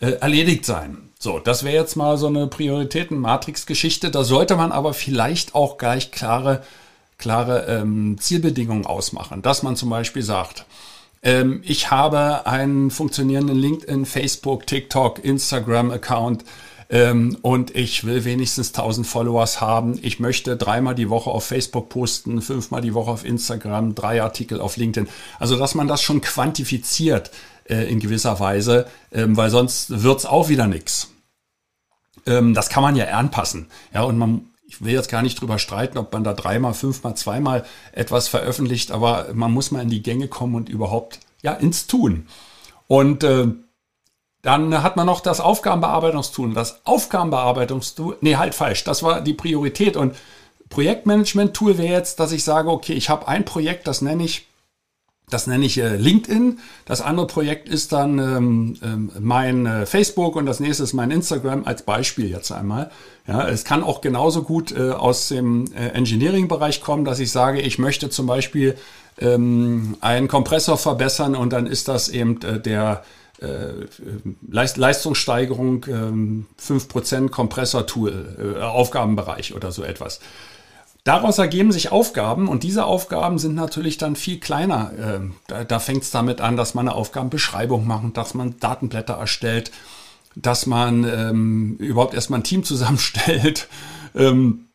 äh, 0.00 0.12
erledigt 0.12 0.64
sein. 0.64 1.10
So, 1.18 1.38
das 1.38 1.64
wäre 1.64 1.76
jetzt 1.76 1.96
mal 1.96 2.16
so 2.16 2.26
eine 2.26 2.46
Prioritäten-Matrix-Geschichte. 2.46 4.10
Da 4.10 4.24
sollte 4.24 4.56
man 4.56 4.72
aber 4.72 4.94
vielleicht 4.94 5.54
auch 5.54 5.78
gleich 5.78 6.10
klare, 6.10 6.62
klare 7.18 7.66
ähm, 7.66 8.18
Zielbedingungen 8.18 8.86
ausmachen. 8.86 9.42
Dass 9.42 9.62
man 9.62 9.76
zum 9.76 9.90
Beispiel 9.90 10.22
sagt, 10.22 10.66
ähm, 11.22 11.62
ich 11.64 11.90
habe 11.90 12.46
einen 12.46 12.90
funktionierenden 12.90 13.56
LinkedIn, 13.56 14.06
Facebook, 14.06 14.66
TikTok, 14.66 15.24
Instagram-Account 15.24 16.44
ähm, 16.90 17.38
und 17.40 17.74
ich 17.74 18.04
will 18.04 18.24
wenigstens 18.24 18.68
1000 18.68 19.06
Followers 19.06 19.60
haben. 19.60 19.98
Ich 20.02 20.20
möchte 20.20 20.56
dreimal 20.56 20.94
die 20.94 21.08
Woche 21.08 21.30
auf 21.30 21.46
Facebook 21.46 21.88
posten, 21.88 22.42
fünfmal 22.42 22.82
die 22.82 22.92
Woche 22.92 23.10
auf 23.10 23.24
Instagram, 23.24 23.94
drei 23.94 24.22
Artikel 24.22 24.60
auf 24.60 24.76
LinkedIn. 24.76 25.08
Also, 25.38 25.56
dass 25.56 25.74
man 25.74 25.88
das 25.88 26.02
schon 26.02 26.20
quantifiziert 26.20 27.30
äh, 27.64 27.90
in 27.90 27.98
gewisser 27.98 28.38
Weise, 28.40 28.86
ähm, 29.10 29.36
weil 29.36 29.48
sonst 29.48 30.02
wird's 30.02 30.26
auch 30.26 30.50
wieder 30.50 30.66
nix. 30.66 31.10
Ähm, 32.26 32.52
das 32.52 32.68
kann 32.68 32.82
man 32.82 32.94
ja 32.94 33.06
anpassen. 33.06 33.68
Ja, 33.94 34.02
und 34.02 34.18
man, 34.18 34.51
ich 34.72 34.82
will 34.82 34.94
jetzt 34.94 35.10
gar 35.10 35.20
nicht 35.20 35.38
drüber 35.38 35.58
streiten, 35.58 35.98
ob 35.98 36.12
man 36.14 36.24
da 36.24 36.32
dreimal, 36.32 36.72
fünfmal, 36.72 37.14
zweimal 37.14 37.64
etwas 37.92 38.28
veröffentlicht, 38.28 38.90
aber 38.90 39.26
man 39.34 39.52
muss 39.52 39.70
mal 39.70 39.82
in 39.82 39.90
die 39.90 40.02
Gänge 40.02 40.28
kommen 40.28 40.54
und 40.54 40.70
überhaupt 40.70 41.20
ja 41.42 41.52
ins 41.52 41.86
Tun. 41.86 42.26
Und 42.88 43.22
äh, 43.22 43.48
dann 44.40 44.82
hat 44.82 44.96
man 44.96 45.06
noch 45.06 45.20
das 45.20 45.40
Aufgabenbearbeitungstool. 45.40 46.54
Das 46.54 46.86
Aufgabenbearbeitungstool, 46.86 48.16
nee, 48.22 48.36
halt 48.36 48.54
falsch, 48.54 48.84
das 48.84 49.02
war 49.02 49.20
die 49.20 49.34
Priorität. 49.34 49.96
Und 49.96 50.16
Projektmanagement-Tool 50.70 51.76
wäre 51.76 51.92
jetzt, 51.92 52.18
dass 52.18 52.32
ich 52.32 52.42
sage, 52.42 52.70
okay, 52.70 52.94
ich 52.94 53.10
habe 53.10 53.28
ein 53.28 53.44
Projekt, 53.44 53.86
das 53.86 54.00
nenne 54.00 54.24
ich 54.24 54.46
das 55.30 55.46
nenne 55.46 55.64
ich 55.64 55.78
äh, 55.78 55.96
LinkedIn. 55.96 56.58
Das 56.84 57.00
andere 57.00 57.26
Projekt 57.26 57.68
ist 57.68 57.92
dann 57.92 58.18
ähm, 58.18 58.76
ähm, 58.82 59.10
mein 59.18 59.66
äh, 59.66 59.86
Facebook 59.86 60.36
und 60.36 60.46
das 60.46 60.60
nächste 60.60 60.82
ist 60.82 60.92
mein 60.92 61.10
Instagram 61.10 61.64
als 61.64 61.82
Beispiel 61.82 62.28
jetzt 62.28 62.52
einmal. 62.52 62.90
Ja, 63.26 63.48
es 63.48 63.64
kann 63.64 63.82
auch 63.82 64.00
genauso 64.00 64.42
gut 64.42 64.72
äh, 64.72 64.90
aus 64.90 65.28
dem 65.28 65.66
äh, 65.74 65.88
Engineering-Bereich 65.88 66.82
kommen, 66.82 67.04
dass 67.04 67.18
ich 67.18 67.30
sage, 67.30 67.60
ich 67.60 67.78
möchte 67.78 68.10
zum 68.10 68.26
Beispiel 68.26 68.76
ähm, 69.18 69.96
einen 70.00 70.28
Kompressor 70.28 70.76
verbessern 70.76 71.34
und 71.34 71.52
dann 71.52 71.66
ist 71.66 71.88
das 71.88 72.08
eben 72.08 72.40
äh, 72.42 72.60
der 72.60 73.02
äh, 73.40 73.86
Leist 74.48 74.76
Leistungssteigerung 74.76 75.86
ähm, 75.88 76.46
5% 76.60 77.30
Kompressor-Tool, 77.30 78.54
äh, 78.56 78.62
Aufgabenbereich 78.62 79.54
oder 79.54 79.72
so 79.72 79.82
etwas. 79.82 80.20
Daraus 81.04 81.38
ergeben 81.38 81.72
sich 81.72 81.90
Aufgaben 81.90 82.46
und 82.46 82.62
diese 82.62 82.84
Aufgaben 82.84 83.38
sind 83.38 83.56
natürlich 83.56 83.98
dann 83.98 84.14
viel 84.14 84.38
kleiner. 84.38 84.92
Ähm, 84.96 85.34
da, 85.48 85.64
da 85.64 85.80
fängt 85.80 86.04
es 86.04 86.12
damit 86.12 86.40
an, 86.40 86.56
dass 86.56 86.74
man 86.74 86.86
eine 86.86 86.96
Aufgabenbeschreibung 86.96 87.86
macht, 87.86 88.16
dass 88.16 88.34
man 88.34 88.60
Datenblätter 88.60 89.14
erstellt, 89.14 89.72
dass 90.36 90.66
man 90.66 91.04
ähm, 91.04 91.76
überhaupt 91.78 92.14
erstmal 92.14 92.40
ein 92.40 92.44
Team 92.44 92.62
zusammenstellt, 92.64 93.66
ähm, 94.14 94.68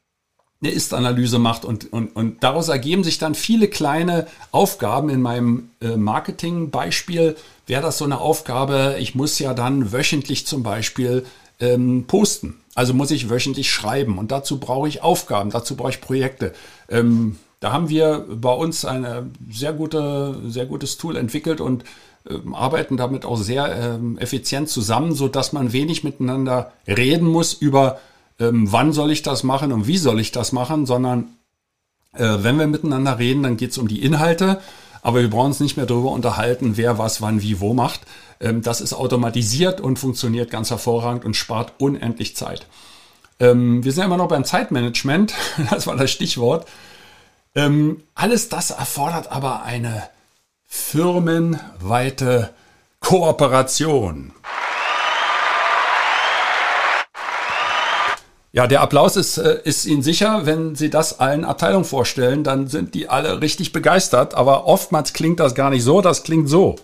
eine 0.60 0.72
Ist-Analyse 0.72 1.40
macht 1.40 1.64
und, 1.64 1.94
und, 1.94 2.16
und 2.16 2.44
daraus 2.44 2.68
ergeben 2.68 3.04
sich 3.04 3.20
dann 3.20 3.36
viele 3.36 3.68
kleine 3.68 4.28
Aufgaben. 4.52 5.10
In 5.10 5.22
meinem 5.22 5.70
äh, 5.82 5.96
Marketing-Beispiel 5.96 7.38
wäre 7.68 7.84
das 7.84 8.00
so 8.00 8.06
eine 8.06 8.20
Aufgabe, 8.20 8.98
ich 9.00 9.14
muss 9.14 9.40
ja 9.40 9.54
dann 9.54 9.94
wöchentlich 9.94 10.48
zum 10.48 10.64
Beispiel 10.64 11.26
ähm, 11.60 12.06
posten. 12.08 12.56
Also 12.78 12.94
muss 12.94 13.10
ich 13.10 13.32
wöchentlich 13.32 13.72
schreiben 13.72 14.20
und 14.20 14.32
dazu 14.32 14.60
brauche 14.60 14.88
ich 14.88 15.02
Aufgaben, 15.02 15.50
dazu 15.50 15.76
brauche 15.76 15.90
ich 15.90 16.00
Projekte. 16.00 16.54
Ähm, 16.90 17.40
da 17.60 17.72
haben 17.72 17.90
wir 17.90 18.28
bei 18.30 18.54
uns 18.54 18.86
ein 18.86 19.34
sehr, 19.50 19.74
gute, 19.74 20.40
sehr 20.46 20.68
gutes 20.68 21.00
Tool 21.00 21.18
entwickelt 21.18 21.60
und 21.60 21.84
ähm, 22.30 22.54
arbeiten 22.54 22.96
damit 22.96 23.26
auch 23.26 23.38
sehr 23.38 23.76
ähm, 23.76 24.20
effizient 24.20 24.70
zusammen, 24.70 25.16
so 25.16 25.28
dass 25.28 25.54
man 25.54 25.74
wenig 25.74 26.04
miteinander 26.04 26.72
reden 26.88 27.28
muss 27.28 27.54
über, 27.54 27.98
ähm, 28.40 28.72
wann 28.72 28.94
soll 28.94 29.10
ich 29.10 29.24
das 29.24 29.42
machen 29.42 29.72
und 29.72 29.88
wie 29.88 29.98
soll 29.98 30.20
ich 30.20 30.32
das 30.32 30.52
machen, 30.52 30.86
sondern 30.86 31.30
äh, 32.14 32.38
wenn 32.42 32.60
wir 32.60 32.68
miteinander 32.68 33.18
reden, 33.18 33.42
dann 33.42 33.58
geht 33.58 33.72
es 33.72 33.80
um 33.80 33.88
die 33.88 34.04
Inhalte, 34.04 34.62
aber 35.01 35.22
wir 35.22 35.30
brauchen 35.30 35.48
uns 35.48 35.60
nicht 35.60 35.77
mehr 35.77 35.86
darüber 35.86 36.12
unterhalten, 36.12 36.77
wer 36.77 36.98
was, 36.98 37.22
wann, 37.22 37.42
wie, 37.42 37.60
wo 37.60 37.74
macht, 37.74 38.01
ähm, 38.39 38.62
das 38.62 38.82
ist 38.82 38.94
automatisiert 38.94 39.82
und 39.82 40.00
funktioniert 40.00 40.50
ganz 40.50 40.70
hervorragend 40.70 41.25
und 41.25 41.36
spart 41.36 41.74
unendlich 41.77 42.36
Zeit. 42.36 42.68
Ähm, 43.39 43.84
wir 43.84 43.92
sind 43.92 44.06
immer 44.06 44.18
noch 44.18 44.27
beim 44.27 44.46
Zeitmanagement, 44.46 45.34
das 45.70 45.88
war 45.88 45.96
das 45.96 46.12
Stichwort. 46.12 46.68
Ähm, 47.56 48.04
alles 48.16 48.50
das 48.50 48.72
erfordert 48.72 49.32
aber 49.32 49.63
eine 49.63 50.04
firmenweite 50.68 52.54
Kooperation. 53.00 54.34
Ja, 58.58 58.66
der 58.66 58.82
Applaus 58.82 59.18
ist, 59.18 59.38
äh, 59.38 59.60
ist 59.66 59.86
Ihnen 59.86 60.02
sicher, 60.02 60.48
wenn 60.48 60.74
Sie 60.74 60.90
das 60.90 61.20
allen 61.20 61.46
Abteilungen 61.46 61.86
vorstellen, 61.86 62.44
dann 62.44 62.66
sind 62.66 62.96
die 62.96 63.08
alle 63.08 63.40
richtig 63.40 63.72
begeistert, 63.72 64.34
aber 64.34 64.66
oftmals 64.66 65.14
klingt 65.14 65.40
das 65.40 65.54
gar 65.54 65.70
nicht 65.70 65.84
so, 65.84 66.02
das 66.02 66.24
klingt 66.24 66.50
so. 66.50 66.76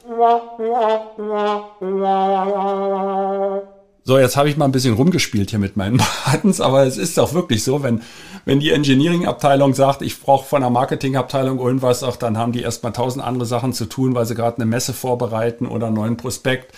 So, 4.03 4.19
jetzt 4.19 4.37
habe 4.37 4.49
ich 4.49 4.55
mal 4.55 4.65
ein 4.65 4.71
bisschen 4.71 4.93
rumgespielt 4.93 5.49
hier 5.49 5.57
mit 5.57 5.75
meinen 5.75 5.99
Buttons, 6.31 6.61
aber 6.61 6.83
es 6.85 6.99
ist 6.99 7.17
auch 7.17 7.33
wirklich 7.33 7.63
so, 7.63 7.81
wenn, 7.81 8.03
wenn 8.45 8.59
die 8.59 8.69
Engineering-Abteilung 8.69 9.73
sagt, 9.73 10.03
ich 10.03 10.21
brauche 10.21 10.45
von 10.45 10.61
der 10.61 10.69
Marketing-Abteilung 10.69 11.57
irgendwas, 11.57 12.03
auch 12.03 12.17
dann 12.17 12.37
haben 12.37 12.51
die 12.51 12.61
erstmal 12.61 12.93
tausend 12.93 13.25
andere 13.25 13.47
Sachen 13.47 13.73
zu 13.73 13.85
tun, 13.85 14.13
weil 14.13 14.27
sie 14.27 14.35
gerade 14.35 14.57
eine 14.57 14.67
Messe 14.67 14.93
vorbereiten 14.93 15.65
oder 15.65 15.87
einen 15.87 15.95
neuen 15.95 16.17
Prospekt. 16.17 16.71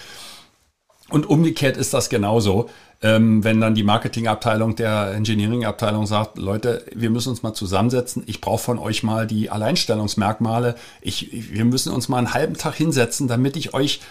Und 1.10 1.30
umgekehrt 1.30 1.78
ist 1.78 1.94
das 1.94 2.10
genauso, 2.10 2.70
ähm, 3.02 3.44
wenn 3.44 3.62
dann 3.62 3.76
die 3.76 3.84
Marketingabteilung 3.84 4.76
der 4.76 5.12
Engineering-Abteilung 5.14 6.08
sagt, 6.08 6.38
Leute, 6.40 6.84
wir 6.96 7.12
müssen 7.12 7.30
uns 7.30 7.44
mal 7.44 7.54
zusammensetzen, 7.54 8.24
ich 8.26 8.42
brauche 8.42 8.64
von 8.64 8.80
euch 8.80 9.04
mal 9.04 9.28
die 9.28 9.52
Alleinstellungsmerkmale, 9.52 10.76
ich, 11.02 11.30
wir 11.54 11.66
müssen 11.66 11.94
uns 11.94 12.10
mal 12.10 12.18
einen 12.18 12.34
halben 12.34 12.56
Tag 12.56 12.76
hinsetzen, 12.76 13.28
damit 13.28 13.56
ich 13.56 13.74
euch 13.76 14.02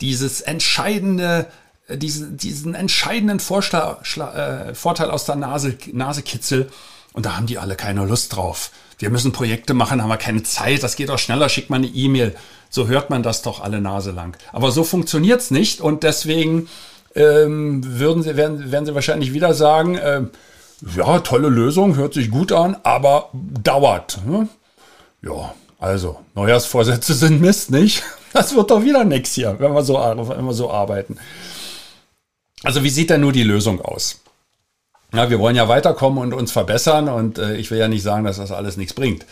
dieses 0.00 0.42
entscheidende, 0.42 1.46
äh, 1.88 1.98
diesen, 1.98 2.36
diesen 2.36 2.74
entscheidenden 2.74 3.40
Vorschlag, 3.40 4.04
äh, 4.16 4.74
Vorteil 4.74 5.10
aus 5.10 5.24
der 5.24 5.36
Nase, 5.36 5.76
Nase 5.92 6.22
kitzel 6.22 6.70
Und 7.14 7.26
da 7.26 7.36
haben 7.36 7.46
die 7.46 7.58
alle 7.58 7.76
keine 7.76 8.04
Lust 8.04 8.36
drauf. 8.36 8.70
Wir 8.98 9.08
müssen 9.08 9.32
Projekte 9.32 9.72
machen, 9.72 10.02
haben 10.02 10.08
wir 10.08 10.16
keine 10.18 10.42
Zeit, 10.42 10.82
das 10.82 10.96
geht 10.96 11.08
doch 11.08 11.18
schneller, 11.18 11.48
schickt 11.48 11.70
mal 11.70 11.76
eine 11.76 11.86
E-Mail. 11.86 12.34
So 12.68 12.88
hört 12.88 13.08
man 13.08 13.22
das 13.22 13.42
doch 13.42 13.62
alle 13.62 13.80
Nase 13.80 14.10
lang. 14.10 14.36
Aber 14.52 14.72
so 14.72 14.84
funktioniert's 14.84 15.50
nicht 15.50 15.80
und 15.80 16.02
deswegen 16.02 16.68
ähm, 17.14 17.82
würden 17.84 18.22
sie, 18.24 18.36
werden, 18.36 18.72
werden 18.72 18.84
sie 18.84 18.94
wahrscheinlich 18.94 19.32
wieder 19.32 19.54
sagen, 19.54 19.94
äh, 19.96 20.22
ja, 20.96 21.20
tolle 21.20 21.48
Lösung, 21.48 21.96
hört 21.96 22.14
sich 22.14 22.30
gut 22.30 22.50
an, 22.52 22.76
aber 22.82 23.30
dauert. 23.32 24.18
Ne? 24.26 24.48
Ja, 25.22 25.54
also, 25.78 26.18
Neujahrsvorsätze 26.34 27.14
sind 27.14 27.40
Mist, 27.40 27.70
nicht? 27.70 28.02
Das 28.32 28.56
wird 28.56 28.72
doch 28.72 28.82
wieder 28.82 29.04
nichts 29.04 29.34
hier, 29.34 29.54
wenn 29.60 29.72
wir, 29.72 29.84
so, 29.84 29.94
wenn 29.94 30.44
wir 30.44 30.52
so 30.52 30.70
arbeiten. 30.70 31.16
Also, 32.64 32.82
wie 32.82 32.90
sieht 32.90 33.10
denn 33.10 33.20
nur 33.20 33.32
die 33.32 33.44
Lösung 33.44 33.80
aus? 33.80 34.20
Ja, 35.14 35.30
wir 35.30 35.38
wollen 35.38 35.56
ja 35.56 35.68
weiterkommen 35.68 36.18
und 36.18 36.34
uns 36.34 36.50
verbessern 36.50 37.08
und 37.08 37.38
äh, 37.38 37.56
ich 37.56 37.70
will 37.70 37.78
ja 37.78 37.88
nicht 37.88 38.02
sagen, 38.02 38.24
dass 38.24 38.38
das 38.38 38.50
alles 38.50 38.76
nichts 38.76 38.94
bringt. 38.94 39.24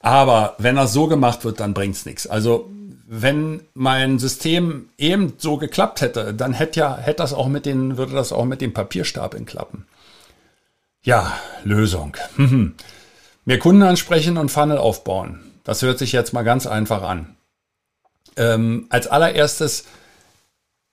Aber 0.00 0.54
wenn 0.58 0.76
das 0.76 0.92
so 0.92 1.08
gemacht 1.08 1.44
wird, 1.44 1.60
dann 1.60 1.74
bringt 1.74 1.94
es 1.94 2.06
nichts. 2.06 2.26
Also 2.26 2.70
wenn 3.06 3.62
mein 3.74 4.18
System 4.18 4.88
eben 4.96 5.34
so 5.36 5.56
geklappt 5.56 6.00
hätte, 6.00 6.32
dann 6.32 6.54
hätte 6.54 6.80
ja, 6.80 6.96
hätte 6.96 7.18
das 7.18 7.34
auch 7.34 7.48
mit 7.48 7.66
den, 7.66 7.98
würde 7.98 8.14
das 8.14 8.32
auch 8.32 8.44
mit 8.44 8.60
den 8.60 8.72
Papierstapeln 8.72 9.44
klappen. 9.46 9.84
Ja, 11.02 11.32
Lösung. 11.64 12.16
Mehr 13.44 13.58
Kunden 13.58 13.82
ansprechen 13.82 14.38
und 14.38 14.50
Funnel 14.50 14.78
aufbauen. 14.78 15.40
Das 15.64 15.82
hört 15.82 15.98
sich 15.98 16.12
jetzt 16.12 16.32
mal 16.32 16.42
ganz 16.42 16.66
einfach 16.66 17.02
an. 17.02 17.34
Ähm, 18.36 18.86
als 18.90 19.06
allererstes 19.06 19.84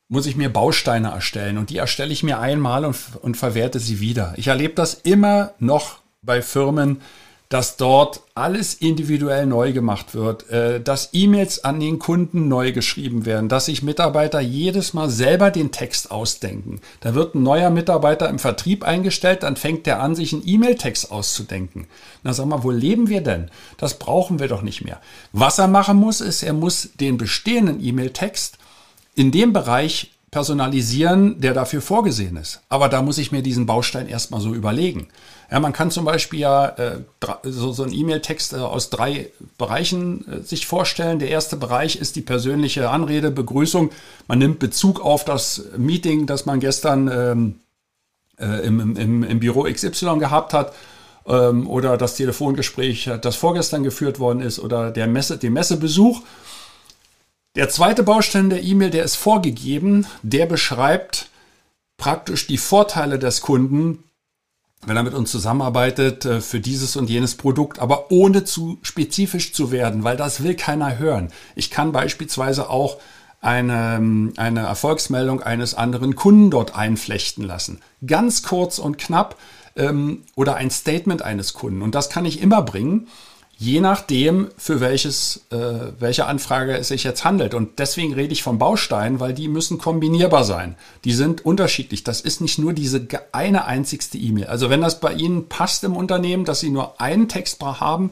muss 0.09 0.25
ich 0.25 0.35
mir 0.35 0.51
Bausteine 0.51 1.09
erstellen 1.09 1.57
und 1.57 1.69
die 1.69 1.77
erstelle 1.77 2.13
ich 2.13 2.23
mir 2.23 2.39
einmal 2.39 2.85
und, 2.85 2.97
und 3.21 3.37
verwerte 3.37 3.79
sie 3.79 3.99
wieder. 3.99 4.33
Ich 4.37 4.47
erlebe 4.47 4.73
das 4.73 4.93
immer 4.93 5.53
noch 5.59 5.99
bei 6.21 6.41
Firmen, 6.41 7.01
dass 7.49 7.77
dort 7.77 8.21
alles 8.35 8.73
individuell 8.73 9.45
neu 9.45 9.71
gemacht 9.71 10.13
wird, 10.13 10.49
äh, 10.49 10.81
dass 10.81 11.09
E-Mails 11.13 11.63
an 11.63 11.79
den 11.79 11.97
Kunden 11.97 12.49
neu 12.49 12.73
geschrieben 12.73 13.25
werden, 13.25 13.47
dass 13.47 13.67
sich 13.67 13.83
Mitarbeiter 13.83 14.41
jedes 14.41 14.93
Mal 14.93 15.09
selber 15.09 15.49
den 15.49 15.71
Text 15.71 16.11
ausdenken. 16.11 16.81
Da 16.99 17.15
wird 17.15 17.35
ein 17.35 17.43
neuer 17.43 17.69
Mitarbeiter 17.69 18.27
im 18.29 18.39
Vertrieb 18.39 18.83
eingestellt, 18.83 19.43
dann 19.43 19.55
fängt 19.55 19.85
der 19.85 20.01
an, 20.01 20.13
sich 20.13 20.33
einen 20.33 20.43
E-Mail-Text 20.45 21.09
auszudenken. 21.09 21.87
Na 22.23 22.33
sag 22.33 22.47
mal, 22.47 22.63
wo 22.63 22.71
leben 22.71 23.07
wir 23.07 23.21
denn? 23.21 23.49
Das 23.77 23.97
brauchen 23.97 24.39
wir 24.39 24.49
doch 24.49 24.61
nicht 24.61 24.83
mehr. 24.83 24.99
Was 25.31 25.57
er 25.57 25.69
machen 25.69 25.95
muss, 25.95 26.19
ist, 26.19 26.43
er 26.43 26.53
muss 26.53 26.89
den 26.99 27.17
bestehenden 27.17 27.81
E-Mail-Text 27.81 28.57
in 29.17 29.31
dem 29.31 29.51
Bereich 29.51 30.11
personalisieren, 30.29 31.41
der 31.41 31.53
dafür 31.53 31.81
vorgesehen 31.81 32.37
ist. 32.37 32.61
Aber 32.69 32.87
da 32.87 33.01
muss 33.01 33.17
ich 33.17 33.31
mir 33.31 33.41
diesen 33.41 33.65
Baustein 33.65 34.07
erstmal 34.07 34.41
so 34.41 34.53
überlegen. 34.53 35.07
Ja, 35.49 35.59
man 35.59 35.73
kann 35.73 35.89
zum 35.89 36.05
Beispiel 36.05 36.41
ja 36.41 36.67
äh, 36.67 36.99
so, 37.43 37.71
so 37.71 37.83
einen 37.83 37.93
E-Mail-Text 37.93 38.53
äh, 38.53 38.57
aus 38.57 38.91
drei 38.91 39.31
Bereichen 39.57 40.25
äh, 40.27 40.41
sich 40.41 40.67
vorstellen. 40.67 41.17
Der 41.17 41.29
erste 41.29 41.55
Bereich 41.55 41.95
ist 41.95 42.15
die 42.15 42.21
persönliche 42.21 42.89
Anrede, 42.91 43.31
Begrüßung. 43.31 43.89
Man 44.27 44.37
nimmt 44.37 44.59
Bezug 44.59 44.99
auf 44.99 45.25
das 45.25 45.63
Meeting, 45.77 46.27
das 46.27 46.45
man 46.45 46.59
gestern 46.59 47.07
ähm, 47.07 47.59
äh, 48.37 48.67
im, 48.67 48.95
im, 48.97 49.23
im 49.23 49.39
Büro 49.39 49.63
XY 49.63 50.19
gehabt 50.19 50.53
hat 50.53 50.73
ähm, 51.25 51.67
oder 51.67 51.97
das 51.97 52.15
Telefongespräch, 52.15 53.09
das 53.21 53.35
vorgestern 53.35 53.83
geführt 53.83 54.19
worden 54.19 54.41
ist 54.41 54.59
oder 54.59 54.91
der 54.91 55.07
Messe, 55.07 55.37
den 55.37 55.53
Messebesuch. 55.53 56.21
Der 57.57 57.69
zweite 57.69 58.03
Baustein 58.03 58.51
der 58.51 58.61
E-Mail, 58.61 58.91
der 58.91 59.03
ist 59.03 59.15
vorgegeben, 59.15 60.05
der 60.21 60.45
beschreibt 60.45 61.31
praktisch 61.97 62.45
die 62.45 62.59
Vorteile 62.59 63.17
des 63.17 63.41
Kunden, 63.41 64.03
wenn 64.85 64.95
er 64.95 65.01
mit 65.01 65.15
uns 65.15 65.31
zusammenarbeitet 65.31 66.23
äh, 66.23 66.39
für 66.39 66.59
dieses 66.59 66.95
und 66.95 67.09
jenes 67.09 67.33
Produkt, 67.33 67.79
aber 67.79 68.11
ohne 68.11 68.43
zu 68.43 68.77
spezifisch 68.83 69.53
zu 69.53 69.71
werden, 69.71 70.03
weil 70.03 70.17
das 70.17 70.43
will 70.43 70.53
keiner 70.53 70.99
hören. 70.99 71.29
Ich 71.55 71.71
kann 71.71 71.91
beispielsweise 71.91 72.69
auch 72.69 72.99
eine, 73.41 74.33
eine 74.37 74.59
Erfolgsmeldung 74.59 75.41
eines 75.41 75.73
anderen 75.73 76.15
Kunden 76.15 76.51
dort 76.51 76.75
einflechten 76.75 77.43
lassen. 77.43 77.81
Ganz 78.05 78.43
kurz 78.43 78.77
und 78.77 78.99
knapp 78.99 79.35
ähm, 79.75 80.25
oder 80.35 80.57
ein 80.57 80.69
Statement 80.69 81.23
eines 81.23 81.53
Kunden. 81.53 81.81
Und 81.81 81.95
das 81.95 82.11
kann 82.11 82.25
ich 82.25 82.39
immer 82.39 82.61
bringen 82.61 83.07
je 83.57 83.81
nachdem, 83.81 84.49
für 84.57 84.79
welches, 84.79 85.41
äh, 85.49 85.91
welche 85.99 86.27
Anfrage 86.27 86.77
es 86.77 86.89
sich 86.89 87.03
jetzt 87.03 87.25
handelt. 87.25 87.55
Und 87.55 87.79
deswegen 87.79 88.13
rede 88.13 88.31
ich 88.31 88.43
von 88.43 88.59
Bausteinen, 88.59 89.19
weil 89.19 89.33
die 89.33 89.47
müssen 89.47 89.79
kombinierbar 89.79 90.43
sein. 90.43 90.75
Die 91.05 91.11
sind 91.11 91.43
unterschiedlich. 91.43 92.03
Das 92.03 92.21
ist 92.21 92.39
nicht 92.39 92.59
nur 92.59 92.73
diese 92.73 93.07
eine 93.31 93.65
einzigste 93.65 94.19
E-Mail. 94.19 94.45
Also 94.45 94.69
wenn 94.69 94.81
das 94.81 94.99
bei 94.99 95.13
Ihnen 95.13 95.49
passt 95.49 95.83
im 95.83 95.95
Unternehmen, 95.95 96.45
dass 96.45 96.59
Sie 96.59 96.69
nur 96.69 97.01
einen 97.01 97.27
Text 97.27 97.59
haben, 97.61 98.11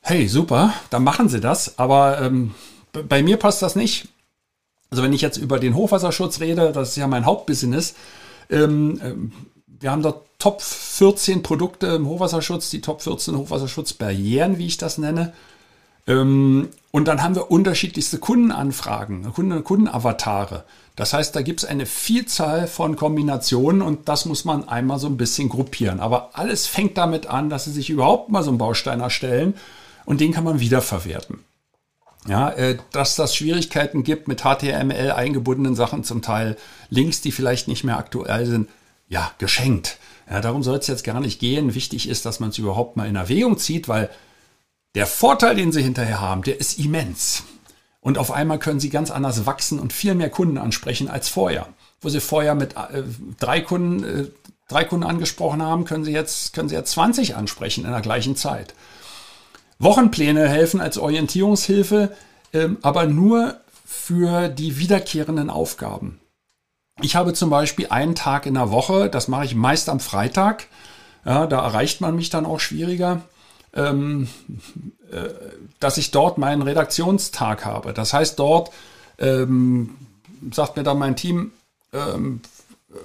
hey, 0.00 0.28
super, 0.28 0.72
dann 0.90 1.02
machen 1.02 1.28
Sie 1.28 1.40
das. 1.40 1.78
Aber 1.80 2.20
ähm, 2.20 2.54
bei 2.92 3.22
mir 3.24 3.38
passt 3.38 3.62
das 3.62 3.74
nicht. 3.74 4.08
Also 4.90 5.02
wenn 5.02 5.12
ich 5.12 5.22
jetzt 5.22 5.38
über 5.38 5.58
den 5.58 5.74
Hochwasserschutz 5.74 6.38
rede, 6.38 6.70
das 6.70 6.90
ist 6.90 6.96
ja 6.96 7.08
mein 7.08 7.26
Hauptbusiness, 7.26 7.94
ähm, 8.48 9.00
ähm 9.02 9.32
wir 9.66 9.90
haben 9.90 10.02
dort 10.02 10.31
Top 10.42 10.60
14 10.60 11.44
Produkte 11.44 11.86
im 11.86 12.08
Hochwasserschutz, 12.08 12.68
die 12.68 12.80
Top 12.80 13.00
14 13.00 13.36
Hochwasserschutzbarrieren, 13.36 14.58
wie 14.58 14.66
ich 14.66 14.76
das 14.76 14.98
nenne. 14.98 15.34
Ähm, 16.08 16.70
und 16.90 17.06
dann 17.06 17.22
haben 17.22 17.36
wir 17.36 17.52
unterschiedlichste 17.52 18.18
Kundenanfragen, 18.18 19.32
Kunden, 19.34 19.62
Kundenavatare. 19.62 20.64
Das 20.96 21.12
heißt, 21.12 21.36
da 21.36 21.42
gibt 21.42 21.62
es 21.62 21.68
eine 21.68 21.86
Vielzahl 21.86 22.66
von 22.66 22.96
Kombinationen 22.96 23.82
und 23.82 24.08
das 24.08 24.24
muss 24.24 24.44
man 24.44 24.68
einmal 24.68 24.98
so 24.98 25.06
ein 25.06 25.16
bisschen 25.16 25.48
gruppieren. 25.48 26.00
Aber 26.00 26.30
alles 26.32 26.66
fängt 26.66 26.98
damit 26.98 27.28
an, 27.28 27.48
dass 27.48 27.66
Sie 27.66 27.70
sich 27.70 27.88
überhaupt 27.88 28.28
mal 28.28 28.42
so 28.42 28.50
einen 28.50 28.58
Baustein 28.58 28.98
erstellen 28.98 29.54
und 30.06 30.20
den 30.20 30.32
kann 30.32 30.42
man 30.42 30.58
wiederverwerten. 30.58 31.38
Ja, 32.26 32.50
äh, 32.50 32.78
dass 32.90 33.14
das 33.14 33.36
Schwierigkeiten 33.36 34.02
gibt 34.02 34.26
mit 34.26 34.40
HTML 34.40 35.12
eingebundenen 35.12 35.76
Sachen, 35.76 36.02
zum 36.02 36.20
Teil 36.20 36.56
Links, 36.90 37.20
die 37.20 37.30
vielleicht 37.30 37.68
nicht 37.68 37.84
mehr 37.84 37.96
aktuell 37.96 38.46
sind, 38.46 38.68
ja, 39.08 39.30
geschenkt. 39.38 39.98
Ja, 40.30 40.40
darum 40.40 40.62
soll 40.62 40.78
es 40.78 40.86
jetzt 40.86 41.04
gar 41.04 41.20
nicht 41.20 41.40
gehen. 41.40 41.74
Wichtig 41.74 42.08
ist, 42.08 42.24
dass 42.24 42.40
man 42.40 42.50
es 42.50 42.58
überhaupt 42.58 42.96
mal 42.96 43.08
in 43.08 43.16
Erwägung 43.16 43.58
zieht, 43.58 43.88
weil 43.88 44.10
der 44.94 45.06
Vorteil, 45.06 45.56
den 45.56 45.72
Sie 45.72 45.82
hinterher 45.82 46.20
haben, 46.20 46.42
der 46.42 46.60
ist 46.60 46.78
immens. 46.78 47.44
Und 48.00 48.18
auf 48.18 48.30
einmal 48.30 48.58
können 48.58 48.80
Sie 48.80 48.90
ganz 48.90 49.10
anders 49.10 49.46
wachsen 49.46 49.78
und 49.78 49.92
viel 49.92 50.14
mehr 50.14 50.30
Kunden 50.30 50.58
ansprechen 50.58 51.08
als 51.08 51.28
vorher. 51.28 51.68
Wo 52.00 52.08
Sie 52.08 52.20
vorher 52.20 52.54
mit 52.54 52.74
äh, 52.74 53.02
drei 53.38 53.60
Kunden, 53.60 54.04
äh, 54.04 54.26
drei 54.68 54.84
Kunden 54.84 55.06
angesprochen 55.06 55.62
haben, 55.62 55.84
können 55.84 56.04
Sie 56.04 56.12
jetzt, 56.12 56.52
können 56.52 56.68
Sie 56.68 56.74
jetzt 56.74 56.92
20 56.92 57.36
ansprechen 57.36 57.84
in 57.84 57.90
der 57.90 58.00
gleichen 58.00 58.36
Zeit. 58.36 58.74
Wochenpläne 59.78 60.48
helfen 60.48 60.80
als 60.80 60.98
Orientierungshilfe, 60.98 62.14
äh, 62.52 62.68
aber 62.82 63.06
nur 63.06 63.60
für 63.84 64.48
die 64.48 64.78
wiederkehrenden 64.78 65.50
Aufgaben. 65.50 66.18
Ich 67.00 67.16
habe 67.16 67.32
zum 67.32 67.50
Beispiel 67.50 67.86
einen 67.88 68.14
Tag 68.14 68.46
in 68.46 68.54
der 68.54 68.70
Woche, 68.70 69.08
das 69.08 69.28
mache 69.28 69.44
ich 69.44 69.54
meist 69.54 69.88
am 69.88 70.00
Freitag. 70.00 70.66
Ja, 71.24 71.46
da 71.46 71.64
erreicht 71.64 72.00
man 72.00 72.16
mich 72.16 72.30
dann 72.30 72.44
auch 72.46 72.60
schwieriger, 72.60 73.22
ähm, 73.74 74.28
äh, 75.10 75.28
dass 75.80 75.96
ich 75.96 76.10
dort 76.10 76.36
meinen 76.36 76.62
Redaktionstag 76.62 77.64
habe. 77.64 77.92
Das 77.92 78.12
heißt, 78.12 78.38
dort 78.38 78.72
ähm, 79.18 79.96
sagt 80.50 80.76
mir 80.76 80.82
dann 80.82 80.98
mein 80.98 81.16
Team, 81.16 81.52
ähm, 81.92 82.40
äh, 82.90 82.96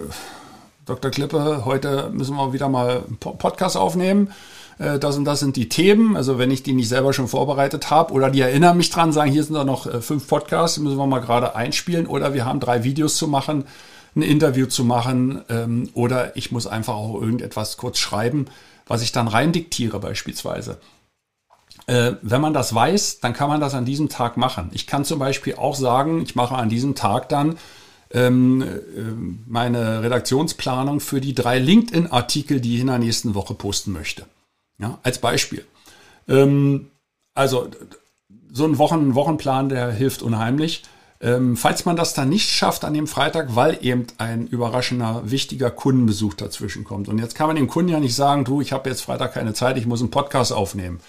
Dr. 0.85 1.11
Klippe, 1.11 1.63
heute 1.65 2.09
müssen 2.11 2.35
wir 2.35 2.53
wieder 2.53 2.69
mal 2.69 3.03
einen 3.07 3.17
Podcast 3.17 3.77
aufnehmen. 3.77 4.33
Äh, 4.79 4.99
das 4.99 5.17
und 5.17 5.25
das 5.25 5.39
sind 5.39 5.55
die 5.55 5.69
Themen. 5.69 6.15
Also 6.15 6.37
wenn 6.37 6.51
ich 6.51 6.63
die 6.63 6.73
nicht 6.73 6.89
selber 6.89 7.13
schon 7.13 7.27
vorbereitet 7.27 7.89
habe 7.89 8.13
oder 8.13 8.29
die 8.29 8.41
erinnern 8.41 8.77
mich 8.77 8.89
dran, 8.89 9.11
sagen, 9.11 9.31
hier 9.31 9.43
sind 9.43 9.55
da 9.55 9.63
noch 9.63 9.87
äh, 9.87 10.01
fünf 10.01 10.27
Podcasts, 10.27 10.75
die 10.75 10.81
müssen 10.81 10.97
wir 10.97 11.07
mal 11.07 11.19
gerade 11.19 11.55
einspielen 11.55 12.07
oder 12.07 12.33
wir 12.33 12.45
haben 12.45 12.59
drei 12.59 12.83
Videos 12.83 13.17
zu 13.17 13.27
machen, 13.27 13.65
ein 14.15 14.21
Interview 14.21 14.65
zu 14.65 14.83
machen 14.83 15.43
ähm, 15.49 15.89
oder 15.93 16.35
ich 16.35 16.51
muss 16.51 16.67
einfach 16.67 16.95
auch 16.95 17.21
irgendetwas 17.21 17.77
kurz 17.77 17.99
schreiben, 17.99 18.45
was 18.87 19.01
ich 19.01 19.11
dann 19.11 19.27
rein 19.27 19.51
diktiere 19.51 19.99
beispielsweise. 19.99 20.79
Äh, 21.85 22.13
wenn 22.21 22.41
man 22.41 22.53
das 22.53 22.73
weiß, 22.73 23.19
dann 23.19 23.33
kann 23.33 23.49
man 23.49 23.61
das 23.61 23.73
an 23.73 23.85
diesem 23.85 24.09
Tag 24.09 24.35
machen. 24.37 24.69
Ich 24.73 24.87
kann 24.87 25.05
zum 25.05 25.19
Beispiel 25.19 25.55
auch 25.55 25.75
sagen, 25.75 26.21
ich 26.21 26.35
mache 26.35 26.55
an 26.55 26.69
diesem 26.69 26.95
Tag 26.95 27.29
dann 27.29 27.57
ähm, 28.11 28.61
äh, 28.61 28.67
meine 29.45 30.01
Redaktionsplanung 30.01 30.99
für 30.99 31.21
die 31.21 31.35
drei 31.35 31.59
LinkedIn-Artikel, 31.59 32.59
die 32.59 32.75
ich 32.75 32.81
in 32.81 32.87
der 32.87 32.99
nächsten 32.99 33.35
Woche 33.35 33.53
posten 33.53 33.91
möchte. 33.91 34.25
Ja, 34.79 34.99
als 35.03 35.19
Beispiel. 35.19 35.65
Ähm, 36.27 36.91
also 37.33 37.69
so 38.51 38.65
ein 38.65 38.77
Wochen 38.77 39.15
Wochenplan, 39.15 39.69
der 39.69 39.91
hilft 39.91 40.21
unheimlich. 40.21 40.83
Ähm, 41.19 41.57
falls 41.57 41.85
man 41.85 41.95
das 41.95 42.13
dann 42.13 42.29
nicht 42.29 42.49
schafft 42.49 42.85
an 42.85 42.93
dem 42.93 43.07
Freitag, 43.07 43.55
weil 43.55 43.79
eben 43.81 44.05
ein 44.19 44.45
überraschender, 44.45 45.23
wichtiger 45.25 45.71
Kundenbesuch 45.71 46.35
dazwischen 46.35 46.83
kommt. 46.83 47.07
Und 47.07 47.17
jetzt 47.17 47.33
kann 47.33 47.47
man 47.47 47.55
dem 47.55 47.67
Kunden 47.67 47.91
ja 47.91 47.99
nicht 47.99 48.15
sagen, 48.15 48.45
du, 48.45 48.61
ich 48.61 48.71
habe 48.71 48.89
jetzt 48.89 49.01
Freitag 49.01 49.33
keine 49.33 49.53
Zeit, 49.53 49.77
ich 49.77 49.87
muss 49.87 50.01
einen 50.01 50.11
Podcast 50.11 50.53
aufnehmen. 50.53 50.99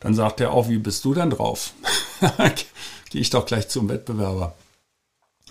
Dann 0.00 0.14
sagt 0.14 0.40
er 0.40 0.52
auch, 0.52 0.68
wie 0.68 0.78
bist 0.78 1.04
du 1.04 1.14
denn 1.14 1.30
drauf? 1.30 1.74
Gehe 3.10 3.20
ich 3.20 3.30
doch 3.30 3.46
gleich 3.46 3.68
zum 3.68 3.88
Wettbewerber. 3.88 4.56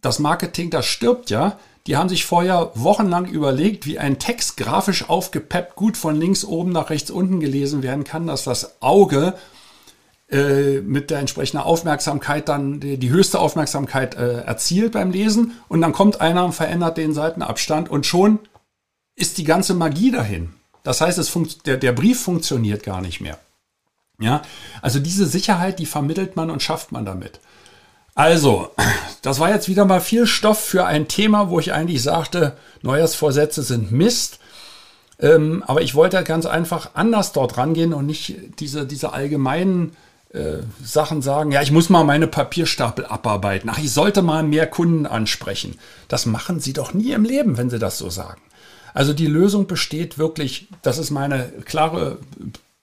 Das 0.00 0.18
Marketing, 0.18 0.70
das 0.70 0.86
stirbt 0.86 1.28
ja. 1.28 1.58
Die 1.86 1.96
haben 1.96 2.08
sich 2.08 2.24
vorher 2.24 2.70
wochenlang 2.74 3.26
überlegt, 3.26 3.84
wie 3.84 3.98
ein 3.98 4.18
Text 4.18 4.56
grafisch 4.56 5.08
aufgepeppt 5.08 5.76
gut 5.76 5.96
von 5.96 6.16
links 6.16 6.44
oben 6.44 6.72
nach 6.72 6.88
rechts 6.88 7.10
unten 7.10 7.40
gelesen 7.40 7.82
werden 7.82 8.04
kann, 8.04 8.26
dass 8.26 8.44
das 8.44 8.80
Auge 8.80 9.34
äh, 10.30 10.80
mit 10.80 11.10
der 11.10 11.18
entsprechenden 11.18 11.62
Aufmerksamkeit 11.62 12.48
dann 12.48 12.80
die, 12.80 12.96
die 12.96 13.10
höchste 13.10 13.38
Aufmerksamkeit 13.38 14.14
äh, 14.14 14.40
erzielt 14.40 14.92
beim 14.92 15.10
Lesen. 15.10 15.52
Und 15.68 15.82
dann 15.82 15.92
kommt 15.92 16.22
einer 16.22 16.46
und 16.46 16.52
verändert 16.52 16.96
den 16.96 17.12
Seitenabstand 17.12 17.90
und 17.90 18.06
schon 18.06 18.38
ist 19.14 19.36
die 19.36 19.44
ganze 19.44 19.74
Magie 19.74 20.10
dahin. 20.10 20.54
Das 20.82 21.02
heißt, 21.02 21.18
es 21.18 21.32
der, 21.66 21.76
der 21.76 21.92
Brief 21.92 22.22
funktioniert 22.22 22.82
gar 22.82 23.02
nicht 23.02 23.20
mehr. 23.20 23.38
Ja, 24.18 24.42
also 24.80 25.00
diese 25.00 25.26
Sicherheit, 25.26 25.78
die 25.78 25.86
vermittelt 25.86 26.36
man 26.36 26.50
und 26.50 26.62
schafft 26.62 26.92
man 26.92 27.04
damit. 27.04 27.40
Also, 28.14 28.70
das 29.22 29.40
war 29.40 29.50
jetzt 29.50 29.68
wieder 29.68 29.84
mal 29.84 30.00
viel 30.00 30.26
Stoff 30.26 30.60
für 30.60 30.86
ein 30.86 31.08
Thema, 31.08 31.50
wo 31.50 31.58
ich 31.58 31.72
eigentlich 31.72 32.02
sagte, 32.02 32.56
Neujahrsvorsätze 32.82 33.62
sind 33.62 33.90
Mist. 33.90 34.38
Ähm, 35.18 35.62
aber 35.66 35.82
ich 35.82 35.94
wollte 35.94 36.22
ganz 36.24 36.46
einfach 36.46 36.90
anders 36.94 37.32
dort 37.32 37.56
rangehen 37.56 37.92
und 37.92 38.06
nicht 38.06 38.36
diese, 38.60 38.86
diese 38.86 39.12
allgemeinen 39.12 39.96
äh, 40.32 40.58
Sachen 40.82 41.22
sagen, 41.22 41.52
ja, 41.52 41.62
ich 41.62 41.70
muss 41.70 41.88
mal 41.88 42.04
meine 42.04 42.26
Papierstapel 42.26 43.06
abarbeiten. 43.06 43.70
Ach, 43.72 43.78
ich 43.78 43.92
sollte 43.92 44.22
mal 44.22 44.42
mehr 44.42 44.66
Kunden 44.66 45.06
ansprechen. 45.06 45.78
Das 46.08 46.26
machen 46.26 46.58
Sie 46.58 46.72
doch 46.72 46.92
nie 46.92 47.12
im 47.12 47.24
Leben, 47.24 47.56
wenn 47.56 47.70
Sie 47.70 47.78
das 47.78 47.98
so 47.98 48.10
sagen. 48.10 48.42
Also 48.92 49.12
die 49.12 49.26
Lösung 49.26 49.66
besteht 49.66 50.18
wirklich, 50.18 50.68
das 50.82 50.98
ist 50.98 51.10
meine 51.10 51.52
klare 51.64 52.18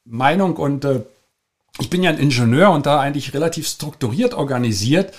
Meinung 0.06 0.56
und 0.56 0.86
äh, 0.86 1.02
ich 1.80 1.90
bin 1.90 2.04
ja 2.04 2.10
ein 2.10 2.18
Ingenieur 2.18 2.72
und 2.72 2.86
da 2.86 3.00
eigentlich 3.00 3.34
relativ 3.34 3.68
strukturiert 3.68 4.34
organisiert. 4.34 5.14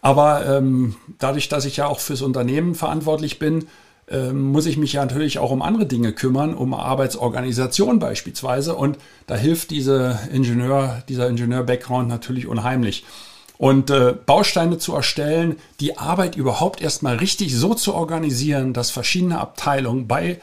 Aber 0.00 0.44
ähm, 0.46 0.96
dadurch, 1.18 1.48
dass 1.48 1.64
ich 1.64 1.76
ja 1.76 1.86
auch 1.86 2.00
fürs 2.00 2.22
Unternehmen 2.22 2.74
verantwortlich 2.74 3.38
bin, 3.38 3.66
ähm, 4.08 4.50
muss 4.50 4.66
ich 4.66 4.76
mich 4.76 4.94
ja 4.94 5.04
natürlich 5.04 5.38
auch 5.38 5.52
um 5.52 5.62
andere 5.62 5.86
Dinge 5.86 6.12
kümmern, 6.12 6.54
um 6.54 6.74
Arbeitsorganisation 6.74 8.00
beispielsweise. 8.00 8.74
Und 8.74 8.98
da 9.26 9.36
hilft 9.36 9.70
diese 9.70 10.18
Ingenieur, 10.32 11.02
dieser 11.08 11.28
Ingenieur-Background 11.28 12.08
natürlich 12.08 12.48
unheimlich. 12.48 13.04
Und 13.58 13.90
äh, 13.90 14.12
Bausteine 14.12 14.78
zu 14.78 14.92
erstellen, 14.92 15.56
die 15.78 15.96
Arbeit 15.98 16.34
überhaupt 16.34 16.82
erstmal 16.82 17.16
richtig 17.16 17.56
so 17.56 17.74
zu 17.74 17.94
organisieren, 17.94 18.72
dass 18.72 18.90
verschiedene 18.90 19.38
Abteilungen 19.38 20.08
bei 20.08 20.40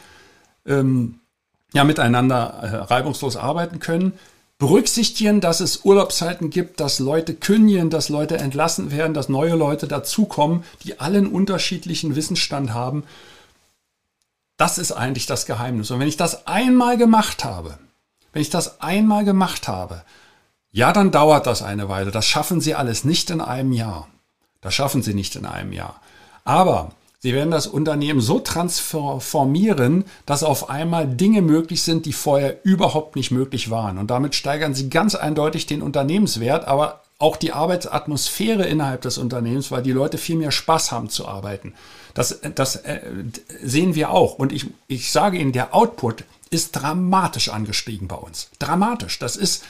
ähm, 0.65 1.19
ja, 1.73 1.83
miteinander 1.83 2.59
äh, 2.61 2.75
reibungslos 2.77 3.35
arbeiten 3.35 3.79
können, 3.79 4.13
berücksichtigen, 4.59 5.39
dass 5.41 5.61
es 5.61 5.83
Urlaubszeiten 5.85 6.49
gibt, 6.49 6.79
dass 6.81 6.99
Leute 6.99 7.33
kündigen, 7.33 7.89
dass 7.89 8.09
Leute 8.09 8.37
entlassen 8.37 8.91
werden, 8.91 9.13
dass 9.13 9.29
neue 9.29 9.55
Leute 9.55 9.87
dazukommen, 9.87 10.63
die 10.83 10.99
allen 10.99 11.27
unterschiedlichen 11.27 12.15
Wissensstand 12.15 12.73
haben. 12.73 13.05
Das 14.57 14.77
ist 14.77 14.91
eigentlich 14.91 15.25
das 15.25 15.45
Geheimnis. 15.45 15.89
Und 15.89 16.01
wenn 16.01 16.09
ich 16.09 16.17
das 16.17 16.45
einmal 16.45 16.97
gemacht 16.97 17.45
habe, 17.45 17.79
wenn 18.33 18.41
ich 18.41 18.49
das 18.49 18.81
einmal 18.81 19.23
gemacht 19.23 19.69
habe, 19.69 20.03
ja, 20.71 20.91
dann 20.91 21.11
dauert 21.11 21.47
das 21.47 21.63
eine 21.63 21.87
Weile. 21.87 22.11
Das 22.11 22.27
schaffen 22.27 22.59
Sie 22.59 22.75
alles 22.75 23.05
nicht 23.05 23.29
in 23.29 23.41
einem 23.41 23.71
Jahr. 23.71 24.09
Das 24.59 24.75
schaffen 24.75 25.01
Sie 25.01 25.13
nicht 25.13 25.37
in 25.37 25.45
einem 25.45 25.71
Jahr. 25.71 26.01
Aber 26.43 26.91
Sie 27.21 27.33
werden 27.33 27.51
das 27.51 27.67
Unternehmen 27.67 28.21
so 28.21 28.39
transformieren, 28.39 30.05
dass 30.25 30.41
auf 30.41 30.69
einmal 30.69 31.05
Dinge 31.05 31.41
möglich 31.41 31.83
sind, 31.83 32.05
die 32.05 32.13
vorher 32.13 32.63
überhaupt 32.63 33.17
nicht 33.17 33.29
möglich 33.29 33.69
waren. 33.69 33.97
Und 33.97 34.09
damit 34.09 34.35
steigern 34.35 34.73
Sie 34.73 34.89
ganz 34.89 35.15
eindeutig 35.15 35.65
den 35.65 35.81
Unternehmenswert, 35.81 36.65
aber 36.65 37.01
auch 37.17 37.35
die 37.35 37.51
Arbeitsatmosphäre 37.51 38.65
innerhalb 38.65 39.01
des 39.01 39.17
Unternehmens, 39.17 39.69
weil 39.69 39.83
die 39.83 39.91
Leute 39.91 40.17
viel 40.17 40.37
mehr 40.37 40.51
Spaß 40.51 40.93
haben 40.93 41.09
zu 41.09 41.27
arbeiten. 41.27 41.73
Das, 42.13 42.39
das 42.55 42.77
äh, 42.77 43.01
sehen 43.61 43.95
wir 43.95 44.11
auch. 44.11 44.35
Und 44.35 44.53
ich, 44.53 44.67
ich 44.87 45.11
sage 45.11 45.37
Ihnen, 45.37 45.51
der 45.51 45.75
Output 45.75 46.23
ist 46.49 46.71
dramatisch 46.71 47.49
angestiegen 47.49 48.07
bei 48.07 48.15
uns. 48.15 48.49
Dramatisch. 48.59 49.19
Das 49.19 49.35
ist, 49.35 49.65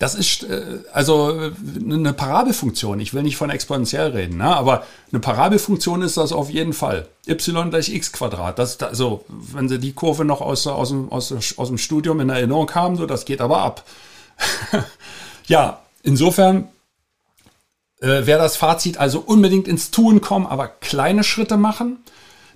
das 0.00 0.14
ist 0.14 0.44
äh, 0.44 0.78
also 0.94 1.30
äh, 1.38 1.52
eine 1.78 2.14
Parabelfunktion. 2.14 3.00
Ich 3.00 3.12
will 3.12 3.22
nicht 3.22 3.36
von 3.36 3.50
exponentiell 3.50 4.12
reden, 4.12 4.38
ne? 4.38 4.56
aber 4.56 4.84
eine 5.12 5.20
Parabelfunktion 5.20 6.00
ist 6.00 6.16
das 6.16 6.32
auf 6.32 6.48
jeden 6.48 6.72
Fall. 6.72 7.06
y 7.28 7.68
gleich 7.68 7.90
x 7.90 8.10
Quadrat. 8.10 8.58
Das, 8.58 8.80
also, 8.80 9.26
wenn 9.28 9.68
Sie 9.68 9.78
die 9.78 9.92
Kurve 9.92 10.24
noch 10.24 10.40
aus, 10.40 10.66
aus, 10.66 10.88
dem, 10.88 11.12
aus, 11.12 11.32
aus 11.58 11.68
dem 11.68 11.76
Studium 11.76 12.18
in 12.20 12.30
Erinnerung 12.30 12.74
haben, 12.74 12.96
so, 12.96 13.04
das 13.04 13.26
geht 13.26 13.42
aber 13.42 13.58
ab. 13.58 13.84
ja, 15.46 15.82
insofern 16.02 16.68
äh, 18.00 18.24
wäre 18.24 18.40
das 18.40 18.56
Fazit 18.56 18.96
also 18.96 19.20
unbedingt 19.20 19.68
ins 19.68 19.90
Tun 19.90 20.22
kommen, 20.22 20.46
aber 20.46 20.68
kleine 20.68 21.24
Schritte 21.24 21.58
machen. 21.58 21.98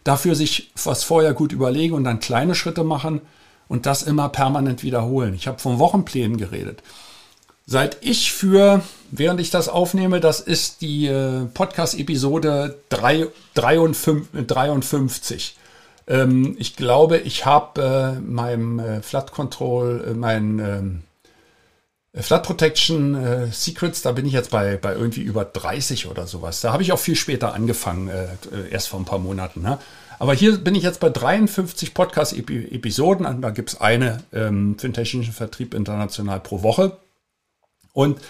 Dafür 0.03 0.35
sich 0.35 0.73
was 0.83 1.05
vorher 1.05 1.35
gut 1.35 1.53
überlegen 1.53 1.93
und 1.93 2.05
dann 2.05 2.21
kleine 2.21 2.55
Schritte 2.55 2.85
machen 2.85 3.21
und 3.69 3.85
das 3.85 4.03
immer 4.03 4.31
permanent 4.31 4.83
wiederholen. 4.83 5.35
Ich 5.35 5.47
habe 5.47 5.59
von 5.59 5.79
Wochenplänen 5.79 6.39
geredet. 6.39 6.83
Seit 7.67 7.97
ich 8.03 8.33
für, 8.33 8.83
während 9.11 9.41
ich 9.41 9.49
das 9.51 9.71
aufnehme, 9.71 10.21
das 10.21 10.41
ist 10.41 10.83
die 10.83 11.07
äh, 11.07 11.47
Podcast-Episode 11.47 12.79
53. 12.91 15.57
Ähm, 16.07 16.57
ich 16.59 16.77
glaube, 16.77 17.17
ich 17.19 17.47
habe 17.47 17.83
äh, 17.83 18.13
meinem 18.21 18.79
äh, 18.79 19.01
Flat 19.01 19.33
Control, 19.33 20.09
äh, 20.09 20.15
mein 20.15 20.59
ähm, 20.59 21.05
Flat 22.23 22.43
Protection 22.45 23.15
äh, 23.15 23.47
Secrets, 23.51 24.03
da 24.03 24.13
bin 24.13 24.27
ich 24.27 24.35
jetzt 24.35 24.51
bei, 24.51 24.77
bei 24.77 24.93
irgendwie 24.93 25.23
über 25.23 25.47
30 25.47 26.07
oder 26.07 26.27
sowas. 26.27 26.61
Da 26.61 26.71
habe 26.73 26.83
ich 26.83 26.93
auch 26.93 26.99
viel 26.99 27.17
später 27.17 27.55
angefangen, 27.55 28.09
äh, 28.09 28.25
äh, 28.25 28.69
erst 28.71 28.89
vor 28.89 29.01
ein 29.01 29.07
paar 29.07 29.19
Monaten. 29.19 29.63
Ne? 29.63 29.79
Aber 30.19 30.35
hier 30.35 30.59
bin 30.59 30.75
ich 30.75 30.83
jetzt 30.83 31.01
bei 31.01 31.09
53 31.09 31.95
Podcast-Episoden. 31.95 33.41
Da 33.41 33.49
gibt 33.51 33.71
es 33.71 33.81
eine 33.81 34.23
ähm, 34.35 34.77
für 34.79 34.89
den 34.89 34.93
technischen 34.93 35.33
Vertrieb 35.33 35.73
international 35.73 36.41
pro 36.41 36.63
Woche. 36.63 36.99
Und 37.95 38.21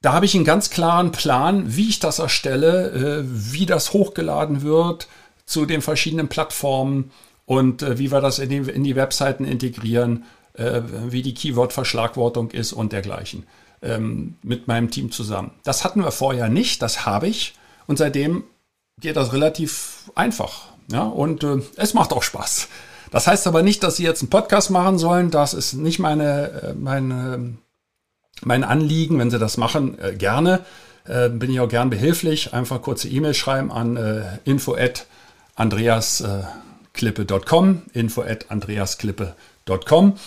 da 0.00 0.12
habe 0.12 0.24
ich 0.24 0.34
einen 0.34 0.44
ganz 0.44 0.70
klaren 0.70 1.12
Plan, 1.12 1.76
wie 1.76 1.88
ich 1.88 1.98
das 1.98 2.20
erstelle, 2.20 2.90
äh, 2.90 3.24
wie 3.26 3.66
das 3.66 3.92
hochgeladen 3.92 4.62
wird 4.62 5.08
zu 5.44 5.66
den 5.66 5.82
verschiedenen 5.82 6.28
Plattformen 6.28 7.10
und 7.44 7.82
äh, 7.82 7.98
wie 7.98 8.12
wir 8.12 8.20
das 8.20 8.38
in 8.38 8.48
die, 8.48 8.70
in 8.70 8.84
die 8.84 8.96
Webseiten 8.96 9.44
integrieren, 9.44 10.24
äh, 10.54 10.82
wie 11.08 11.22
die 11.22 11.34
Keyword-Verschlagwortung 11.34 12.52
ist 12.52 12.72
und 12.72 12.92
dergleichen 12.92 13.44
ähm, 13.82 14.36
mit 14.42 14.68
meinem 14.68 14.90
Team 14.90 15.10
zusammen. 15.10 15.50
Das 15.64 15.84
hatten 15.84 16.02
wir 16.02 16.12
vorher 16.12 16.48
nicht, 16.48 16.80
das 16.80 17.04
habe 17.04 17.26
ich 17.26 17.54
und 17.88 17.98
seitdem 17.98 18.44
geht 19.00 19.16
das 19.16 19.32
relativ 19.32 20.10
einfach. 20.14 20.68
Ja, 20.90 21.02
und 21.02 21.44
es 21.76 21.92
macht 21.92 22.14
auch 22.14 22.22
Spaß. 22.22 22.68
Das 23.10 23.26
heißt 23.26 23.46
aber 23.46 23.62
nicht, 23.62 23.82
dass 23.82 23.96
Sie 23.96 24.04
jetzt 24.04 24.22
einen 24.22 24.30
Podcast 24.30 24.70
machen 24.70 24.98
sollen. 24.98 25.30
Das 25.30 25.54
ist 25.54 25.74
nicht 25.74 25.98
meine, 25.98 26.50
äh, 26.62 26.74
meine, 26.74 27.54
mein 28.42 28.64
Anliegen. 28.64 29.18
Wenn 29.18 29.30
Sie 29.30 29.38
das 29.38 29.56
machen, 29.56 29.98
äh, 29.98 30.14
gerne. 30.14 30.64
Äh, 31.06 31.28
bin 31.28 31.50
ich 31.50 31.60
auch 31.60 31.68
gern 31.68 31.90
behilflich. 31.90 32.52
Einfach 32.52 32.82
kurze 32.82 33.08
E-Mail 33.08 33.34
schreiben 33.34 33.70
an 33.72 33.98
info 34.44 34.74
at 34.74 35.06
Andreas 35.54 36.22
andreasklippe.com, 36.98 37.82
info 37.92 38.22
at 38.22 38.50
andreasklippe.com. 38.50 40.18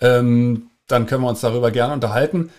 Ähm, 0.00 0.70
dann 0.86 1.06
können 1.06 1.22
wir 1.22 1.28
uns 1.28 1.40
darüber 1.40 1.70
gerne 1.70 1.94
unterhalten. 1.94 2.50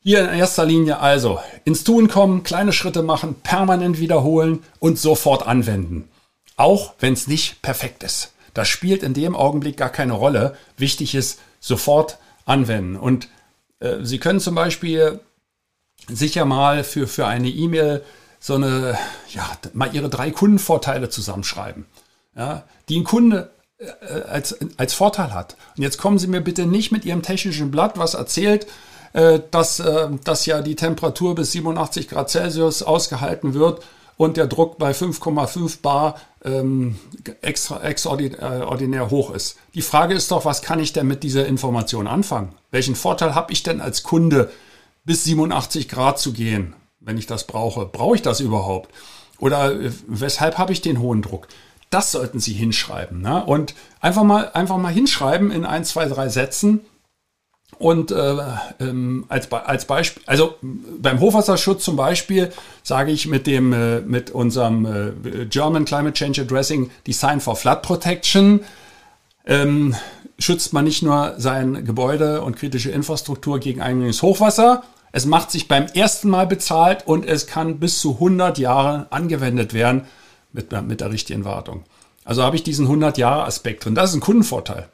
Hier 0.00 0.20
in 0.20 0.38
erster 0.38 0.64
Linie 0.64 1.00
also 1.00 1.40
ins 1.64 1.84
Tun 1.84 2.08
kommen, 2.08 2.42
kleine 2.42 2.72
Schritte 2.72 3.02
machen, 3.02 3.34
permanent 3.42 3.98
wiederholen 3.98 4.62
und 4.78 4.98
sofort 4.98 5.46
anwenden. 5.46 6.08
Auch 6.56 6.94
wenn 7.00 7.12
es 7.12 7.26
nicht 7.26 7.62
perfekt 7.62 8.02
ist. 8.02 8.32
Das 8.54 8.68
spielt 8.68 9.02
in 9.02 9.14
dem 9.14 9.34
Augenblick 9.36 9.76
gar 9.76 9.90
keine 9.90 10.14
Rolle. 10.14 10.56
Wichtig 10.76 11.14
ist, 11.14 11.40
sofort 11.60 12.18
anwenden. 12.44 12.96
Und 12.96 13.28
äh, 13.80 13.96
Sie 14.02 14.18
können 14.18 14.40
zum 14.40 14.54
Beispiel 14.54 15.20
sicher 16.08 16.44
mal 16.44 16.84
für, 16.84 17.06
für 17.06 17.26
eine 17.26 17.48
E-Mail 17.48 18.04
so 18.40 18.54
eine, 18.54 18.96
ja, 19.30 19.44
mal 19.72 19.94
Ihre 19.94 20.08
drei 20.08 20.30
Kundenvorteile 20.30 21.08
zusammenschreiben, 21.08 21.86
ja, 22.36 22.64
die 22.88 23.00
ein 23.00 23.04
Kunde 23.04 23.50
äh, 23.78 24.22
als, 24.28 24.56
als 24.76 24.94
Vorteil 24.94 25.34
hat. 25.34 25.56
Und 25.76 25.82
jetzt 25.82 25.98
kommen 25.98 26.18
Sie 26.18 26.28
mir 26.28 26.40
bitte 26.40 26.66
nicht 26.66 26.92
mit 26.92 27.04
Ihrem 27.04 27.22
technischen 27.22 27.70
Blatt, 27.70 27.98
was 27.98 28.14
erzählt, 28.14 28.66
äh, 29.12 29.40
dass, 29.50 29.80
äh, 29.80 30.08
dass 30.24 30.46
ja 30.46 30.62
die 30.62 30.76
Temperatur 30.76 31.34
bis 31.34 31.52
87 31.52 32.08
Grad 32.08 32.30
Celsius 32.30 32.82
ausgehalten 32.82 33.54
wird 33.54 33.82
und 34.16 34.36
der 34.36 34.46
Druck 34.46 34.78
bei 34.78 34.92
5,5 34.92 35.80
Bar 35.80 36.16
ähm, 36.44 36.98
extra, 37.42 37.82
extraordinär 37.82 39.10
hoch 39.10 39.30
ist. 39.30 39.56
Die 39.74 39.82
Frage 39.82 40.14
ist 40.14 40.30
doch, 40.30 40.44
was 40.44 40.62
kann 40.62 40.80
ich 40.80 40.92
denn 40.92 41.06
mit 41.06 41.22
dieser 41.22 41.46
Information 41.46 42.06
anfangen? 42.06 42.54
Welchen 42.70 42.94
Vorteil 42.94 43.34
habe 43.34 43.52
ich 43.52 43.62
denn 43.62 43.80
als 43.80 44.02
Kunde, 44.02 44.50
bis 45.04 45.24
87 45.24 45.88
Grad 45.88 46.18
zu 46.18 46.32
gehen, 46.32 46.74
wenn 47.00 47.18
ich 47.18 47.26
das 47.26 47.46
brauche? 47.46 47.86
Brauche 47.86 48.16
ich 48.16 48.22
das 48.22 48.40
überhaupt? 48.40 48.92
Oder 49.38 49.72
äh, 49.72 49.90
weshalb 50.06 50.58
habe 50.58 50.72
ich 50.72 50.80
den 50.80 51.00
hohen 51.00 51.22
Druck? 51.22 51.48
Das 51.90 52.12
sollten 52.12 52.38
Sie 52.38 52.52
hinschreiben. 52.52 53.22
Ne? 53.22 53.44
Und 53.44 53.74
einfach 54.00 54.24
mal, 54.24 54.50
einfach 54.52 54.76
mal 54.76 54.92
hinschreiben 54.92 55.50
in 55.50 55.64
ein, 55.64 55.84
zwei, 55.84 56.06
drei 56.06 56.28
Sätzen, 56.28 56.80
und 57.78 58.10
äh, 58.10 58.36
ähm, 58.80 59.26
als, 59.28 59.52
als 59.52 59.84
Beispiel, 59.84 60.22
also 60.26 60.56
beim 60.62 61.20
Hochwasserschutz 61.20 61.84
zum 61.84 61.96
Beispiel 61.96 62.50
sage 62.82 63.12
ich 63.12 63.26
mit 63.26 63.46
dem 63.46 63.72
äh, 63.72 64.00
mit 64.00 64.30
unserem 64.30 64.86
äh, 64.86 65.46
German 65.46 65.84
Climate 65.84 66.14
Change 66.14 66.42
Addressing 66.42 66.90
Design 67.06 67.40
for 67.40 67.54
Flood 67.54 67.82
Protection 67.82 68.64
ähm, 69.46 69.94
schützt 70.38 70.72
man 70.72 70.84
nicht 70.84 71.02
nur 71.02 71.34
sein 71.38 71.84
Gebäude 71.84 72.42
und 72.42 72.56
kritische 72.56 72.90
Infrastruktur 72.90 73.58
gegen 73.60 73.80
eingängiges 73.80 74.22
Hochwasser, 74.22 74.82
es 75.12 75.26
macht 75.26 75.50
sich 75.50 75.68
beim 75.68 75.86
ersten 75.86 76.28
Mal 76.28 76.46
bezahlt 76.46 77.06
und 77.06 77.26
es 77.26 77.46
kann 77.46 77.78
bis 77.78 78.00
zu 78.00 78.14
100 78.14 78.58
Jahre 78.58 79.06
angewendet 79.10 79.72
werden 79.72 80.04
mit, 80.52 80.70
mit 80.86 81.00
der 81.00 81.10
richtigen 81.10 81.44
Wartung. 81.44 81.84
Also 82.24 82.42
habe 82.42 82.56
ich 82.56 82.62
diesen 82.62 82.86
100 82.86 83.16
Jahre 83.16 83.44
Aspekt 83.44 83.84
drin. 83.84 83.94
Das 83.94 84.10
ist 84.10 84.16
ein 84.16 84.20
Kundenvorteil. 84.20 84.88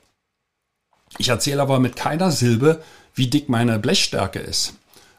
Ich 1.18 1.29
erzähle 1.29 1.62
aber 1.62 1.79
mit 1.79 1.96
keiner 1.96 2.31
Silbe, 2.31 2.83
wie 3.14 3.29
dick 3.29 3.48
meine 3.48 3.79
Blechstärke 3.79 4.40
ist 4.40 4.74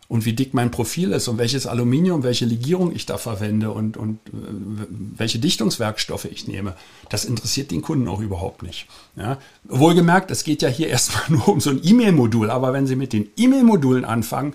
und 0.08 0.26
wie 0.26 0.34
dick 0.34 0.54
mein 0.54 0.72
Profil 0.72 1.12
ist 1.14 1.28
und 1.28 1.38
welches 1.38 1.66
Aluminium, 1.66 2.24
welche 2.24 2.46
Legierung 2.46 2.94
ich 2.96 3.06
da 3.06 3.18
verwende 3.18 3.72
und, 3.72 3.98
und 3.98 4.20
äh, 4.28 4.86
welche 5.18 5.40
Dichtungswerkstoffe 5.40 6.26
ich 6.26 6.48
nehme. 6.48 6.76
Das 7.10 7.26
interessiert 7.26 7.72
den 7.72 7.82
Kunden 7.82 8.08
auch 8.08 8.20
überhaupt 8.20 8.62
nicht. 8.62 8.88
Ja? 9.16 9.38
Wohlgemerkt, 9.64 10.30
es 10.30 10.44
geht 10.44 10.62
ja 10.62 10.70
hier 10.70 10.88
erstmal 10.90 11.24
nur 11.30 11.48
um 11.48 11.60
so 11.60 11.72
ein 11.72 11.82
E-Mail-Modul, 11.84 12.50
aber 12.50 12.74
wenn 12.74 12.88
Sie 12.88 12.96
mit 12.96 13.14
den 13.14 13.30
E-Mail-Modulen 13.36 14.06
anfangen, 14.06 14.54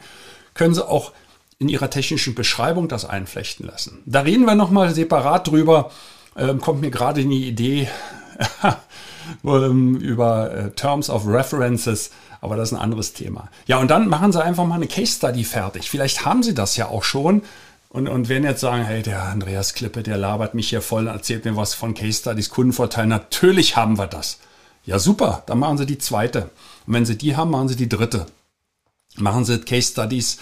können 0.54 0.74
Sie 0.74 0.86
auch 0.86 1.12
in 1.58 1.68
Ihrer 1.68 1.90
technischen 1.90 2.34
Beschreibung 2.34 2.88
das 2.88 3.04
einflechten 3.04 3.66
lassen. 3.66 3.98
Da 4.06 4.20
reden 4.20 4.44
wir 4.44 4.54
nochmal 4.54 4.94
separat 4.94 5.48
drüber. 5.48 5.90
Ähm, 6.36 6.60
kommt 6.60 6.80
mir 6.80 6.90
gerade 6.90 7.20
eine 7.22 7.34
Idee. 7.34 7.88
über 9.42 10.52
äh, 10.52 10.70
Terms 10.72 11.10
of 11.10 11.26
References, 11.26 12.10
aber 12.40 12.56
das 12.56 12.70
ist 12.70 12.78
ein 12.78 12.82
anderes 12.82 13.12
Thema. 13.12 13.48
Ja, 13.66 13.78
und 13.78 13.90
dann 13.90 14.08
machen 14.08 14.32
Sie 14.32 14.42
einfach 14.42 14.66
mal 14.66 14.76
eine 14.76 14.86
Case 14.86 15.16
Study 15.16 15.44
fertig. 15.44 15.90
Vielleicht 15.90 16.24
haben 16.24 16.42
Sie 16.42 16.54
das 16.54 16.76
ja 16.76 16.88
auch 16.88 17.04
schon 17.04 17.42
und, 17.88 18.08
und 18.08 18.28
werden 18.28 18.44
jetzt 18.44 18.60
sagen, 18.60 18.84
hey, 18.84 19.02
der 19.02 19.24
Andreas 19.24 19.74
Klippe, 19.74 20.02
der 20.02 20.16
labert 20.16 20.54
mich 20.54 20.70
hier 20.70 20.82
voll, 20.82 21.08
erzählt 21.08 21.44
mir 21.44 21.56
was 21.56 21.74
von 21.74 21.94
Case 21.94 22.20
Studies, 22.20 22.50
Kundenvorteil. 22.50 23.06
Natürlich 23.06 23.76
haben 23.76 23.98
wir 23.98 24.06
das. 24.06 24.38
Ja, 24.86 24.98
super, 24.98 25.42
dann 25.46 25.58
machen 25.58 25.78
Sie 25.78 25.86
die 25.86 25.98
zweite. 25.98 26.50
Und 26.86 26.94
wenn 26.94 27.06
Sie 27.06 27.18
die 27.18 27.36
haben, 27.36 27.50
machen 27.50 27.68
Sie 27.68 27.76
die 27.76 27.88
dritte. 27.88 28.26
Machen 29.16 29.44
Sie 29.44 29.58
Case 29.60 29.92
Studies 29.92 30.38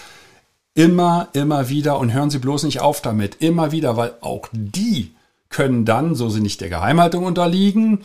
immer, 0.73 1.27
immer 1.33 1.69
wieder 1.69 1.99
und 1.99 2.13
hören 2.13 2.29
Sie 2.29 2.39
bloß 2.39 2.63
nicht 2.63 2.79
auf 2.79 3.01
damit. 3.01 3.35
Immer 3.41 3.71
wieder, 3.71 3.97
weil 3.97 4.13
auch 4.21 4.47
die 4.51 5.13
können 5.49 5.83
dann, 5.83 6.15
so 6.15 6.29
sie 6.29 6.41
nicht 6.41 6.61
der 6.61 6.69
Geheimhaltung 6.69 7.25
unterliegen, 7.25 7.99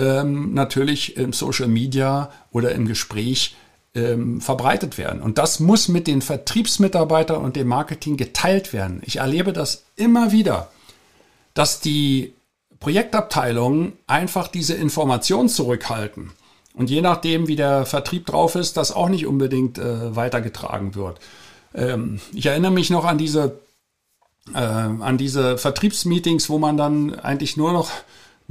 ähm, 0.00 0.54
natürlich 0.54 1.16
im 1.16 1.32
Social 1.32 1.68
Media 1.68 2.30
oder 2.50 2.72
im 2.72 2.86
Gespräch 2.86 3.54
ähm, 3.94 4.40
verbreitet 4.40 4.98
werden. 4.98 5.20
Und 5.20 5.38
das 5.38 5.60
muss 5.60 5.88
mit 5.88 6.06
den 6.06 6.22
Vertriebsmitarbeitern 6.22 7.42
und 7.42 7.56
dem 7.56 7.68
Marketing 7.68 8.16
geteilt 8.16 8.72
werden. 8.72 9.02
Ich 9.04 9.16
erlebe 9.16 9.52
das 9.52 9.84
immer 9.96 10.32
wieder, 10.32 10.70
dass 11.54 11.80
die 11.80 12.34
Projektabteilungen 12.78 13.92
einfach 14.06 14.48
diese 14.48 14.74
Information 14.74 15.48
zurückhalten. 15.48 16.32
Und 16.74 16.88
je 16.88 17.02
nachdem, 17.02 17.46
wie 17.48 17.56
der 17.56 17.84
Vertrieb 17.84 18.26
drauf 18.26 18.54
ist, 18.54 18.76
das 18.76 18.92
auch 18.92 19.08
nicht 19.08 19.26
unbedingt 19.26 19.76
äh, 19.76 20.16
weitergetragen 20.16 20.94
wird. 20.94 21.18
Ähm, 21.74 22.20
ich 22.32 22.46
erinnere 22.46 22.70
mich 22.70 22.88
noch 22.90 23.04
an 23.04 23.18
diese, 23.18 23.60
äh, 24.54 24.58
an 24.58 25.18
diese 25.18 25.58
Vertriebsmeetings, 25.58 26.48
wo 26.48 26.58
man 26.58 26.76
dann 26.76 27.18
eigentlich 27.18 27.56
nur 27.56 27.72
noch 27.72 27.90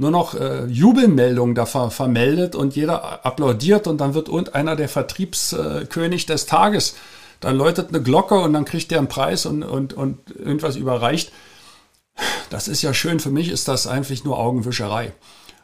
nur 0.00 0.10
noch 0.10 0.34
äh, 0.34 0.64
Jubelmeldungen 0.64 1.54
da 1.54 1.66
ver 1.66 1.90
vermeldet 1.90 2.54
und 2.54 2.74
jeder 2.74 3.26
applaudiert 3.26 3.86
und 3.86 3.98
dann 3.98 4.14
wird 4.14 4.28
irgendeiner 4.28 4.74
der 4.74 4.88
Vertriebskönig 4.88 6.24
des 6.24 6.46
Tages. 6.46 6.96
Dann 7.40 7.54
läutet 7.56 7.90
eine 7.90 8.02
Glocke 8.02 8.36
und 8.36 8.54
dann 8.54 8.64
kriegt 8.64 8.90
der 8.90 8.98
einen 8.98 9.08
Preis 9.08 9.44
und, 9.44 9.62
und, 9.62 9.92
und 9.92 10.18
irgendwas 10.34 10.76
überreicht. 10.76 11.32
Das 12.48 12.66
ist 12.66 12.80
ja 12.80 12.94
schön. 12.94 13.20
Für 13.20 13.30
mich 13.30 13.50
ist 13.50 13.68
das 13.68 13.86
eigentlich 13.86 14.24
nur 14.24 14.38
Augenwischerei. 14.38 15.12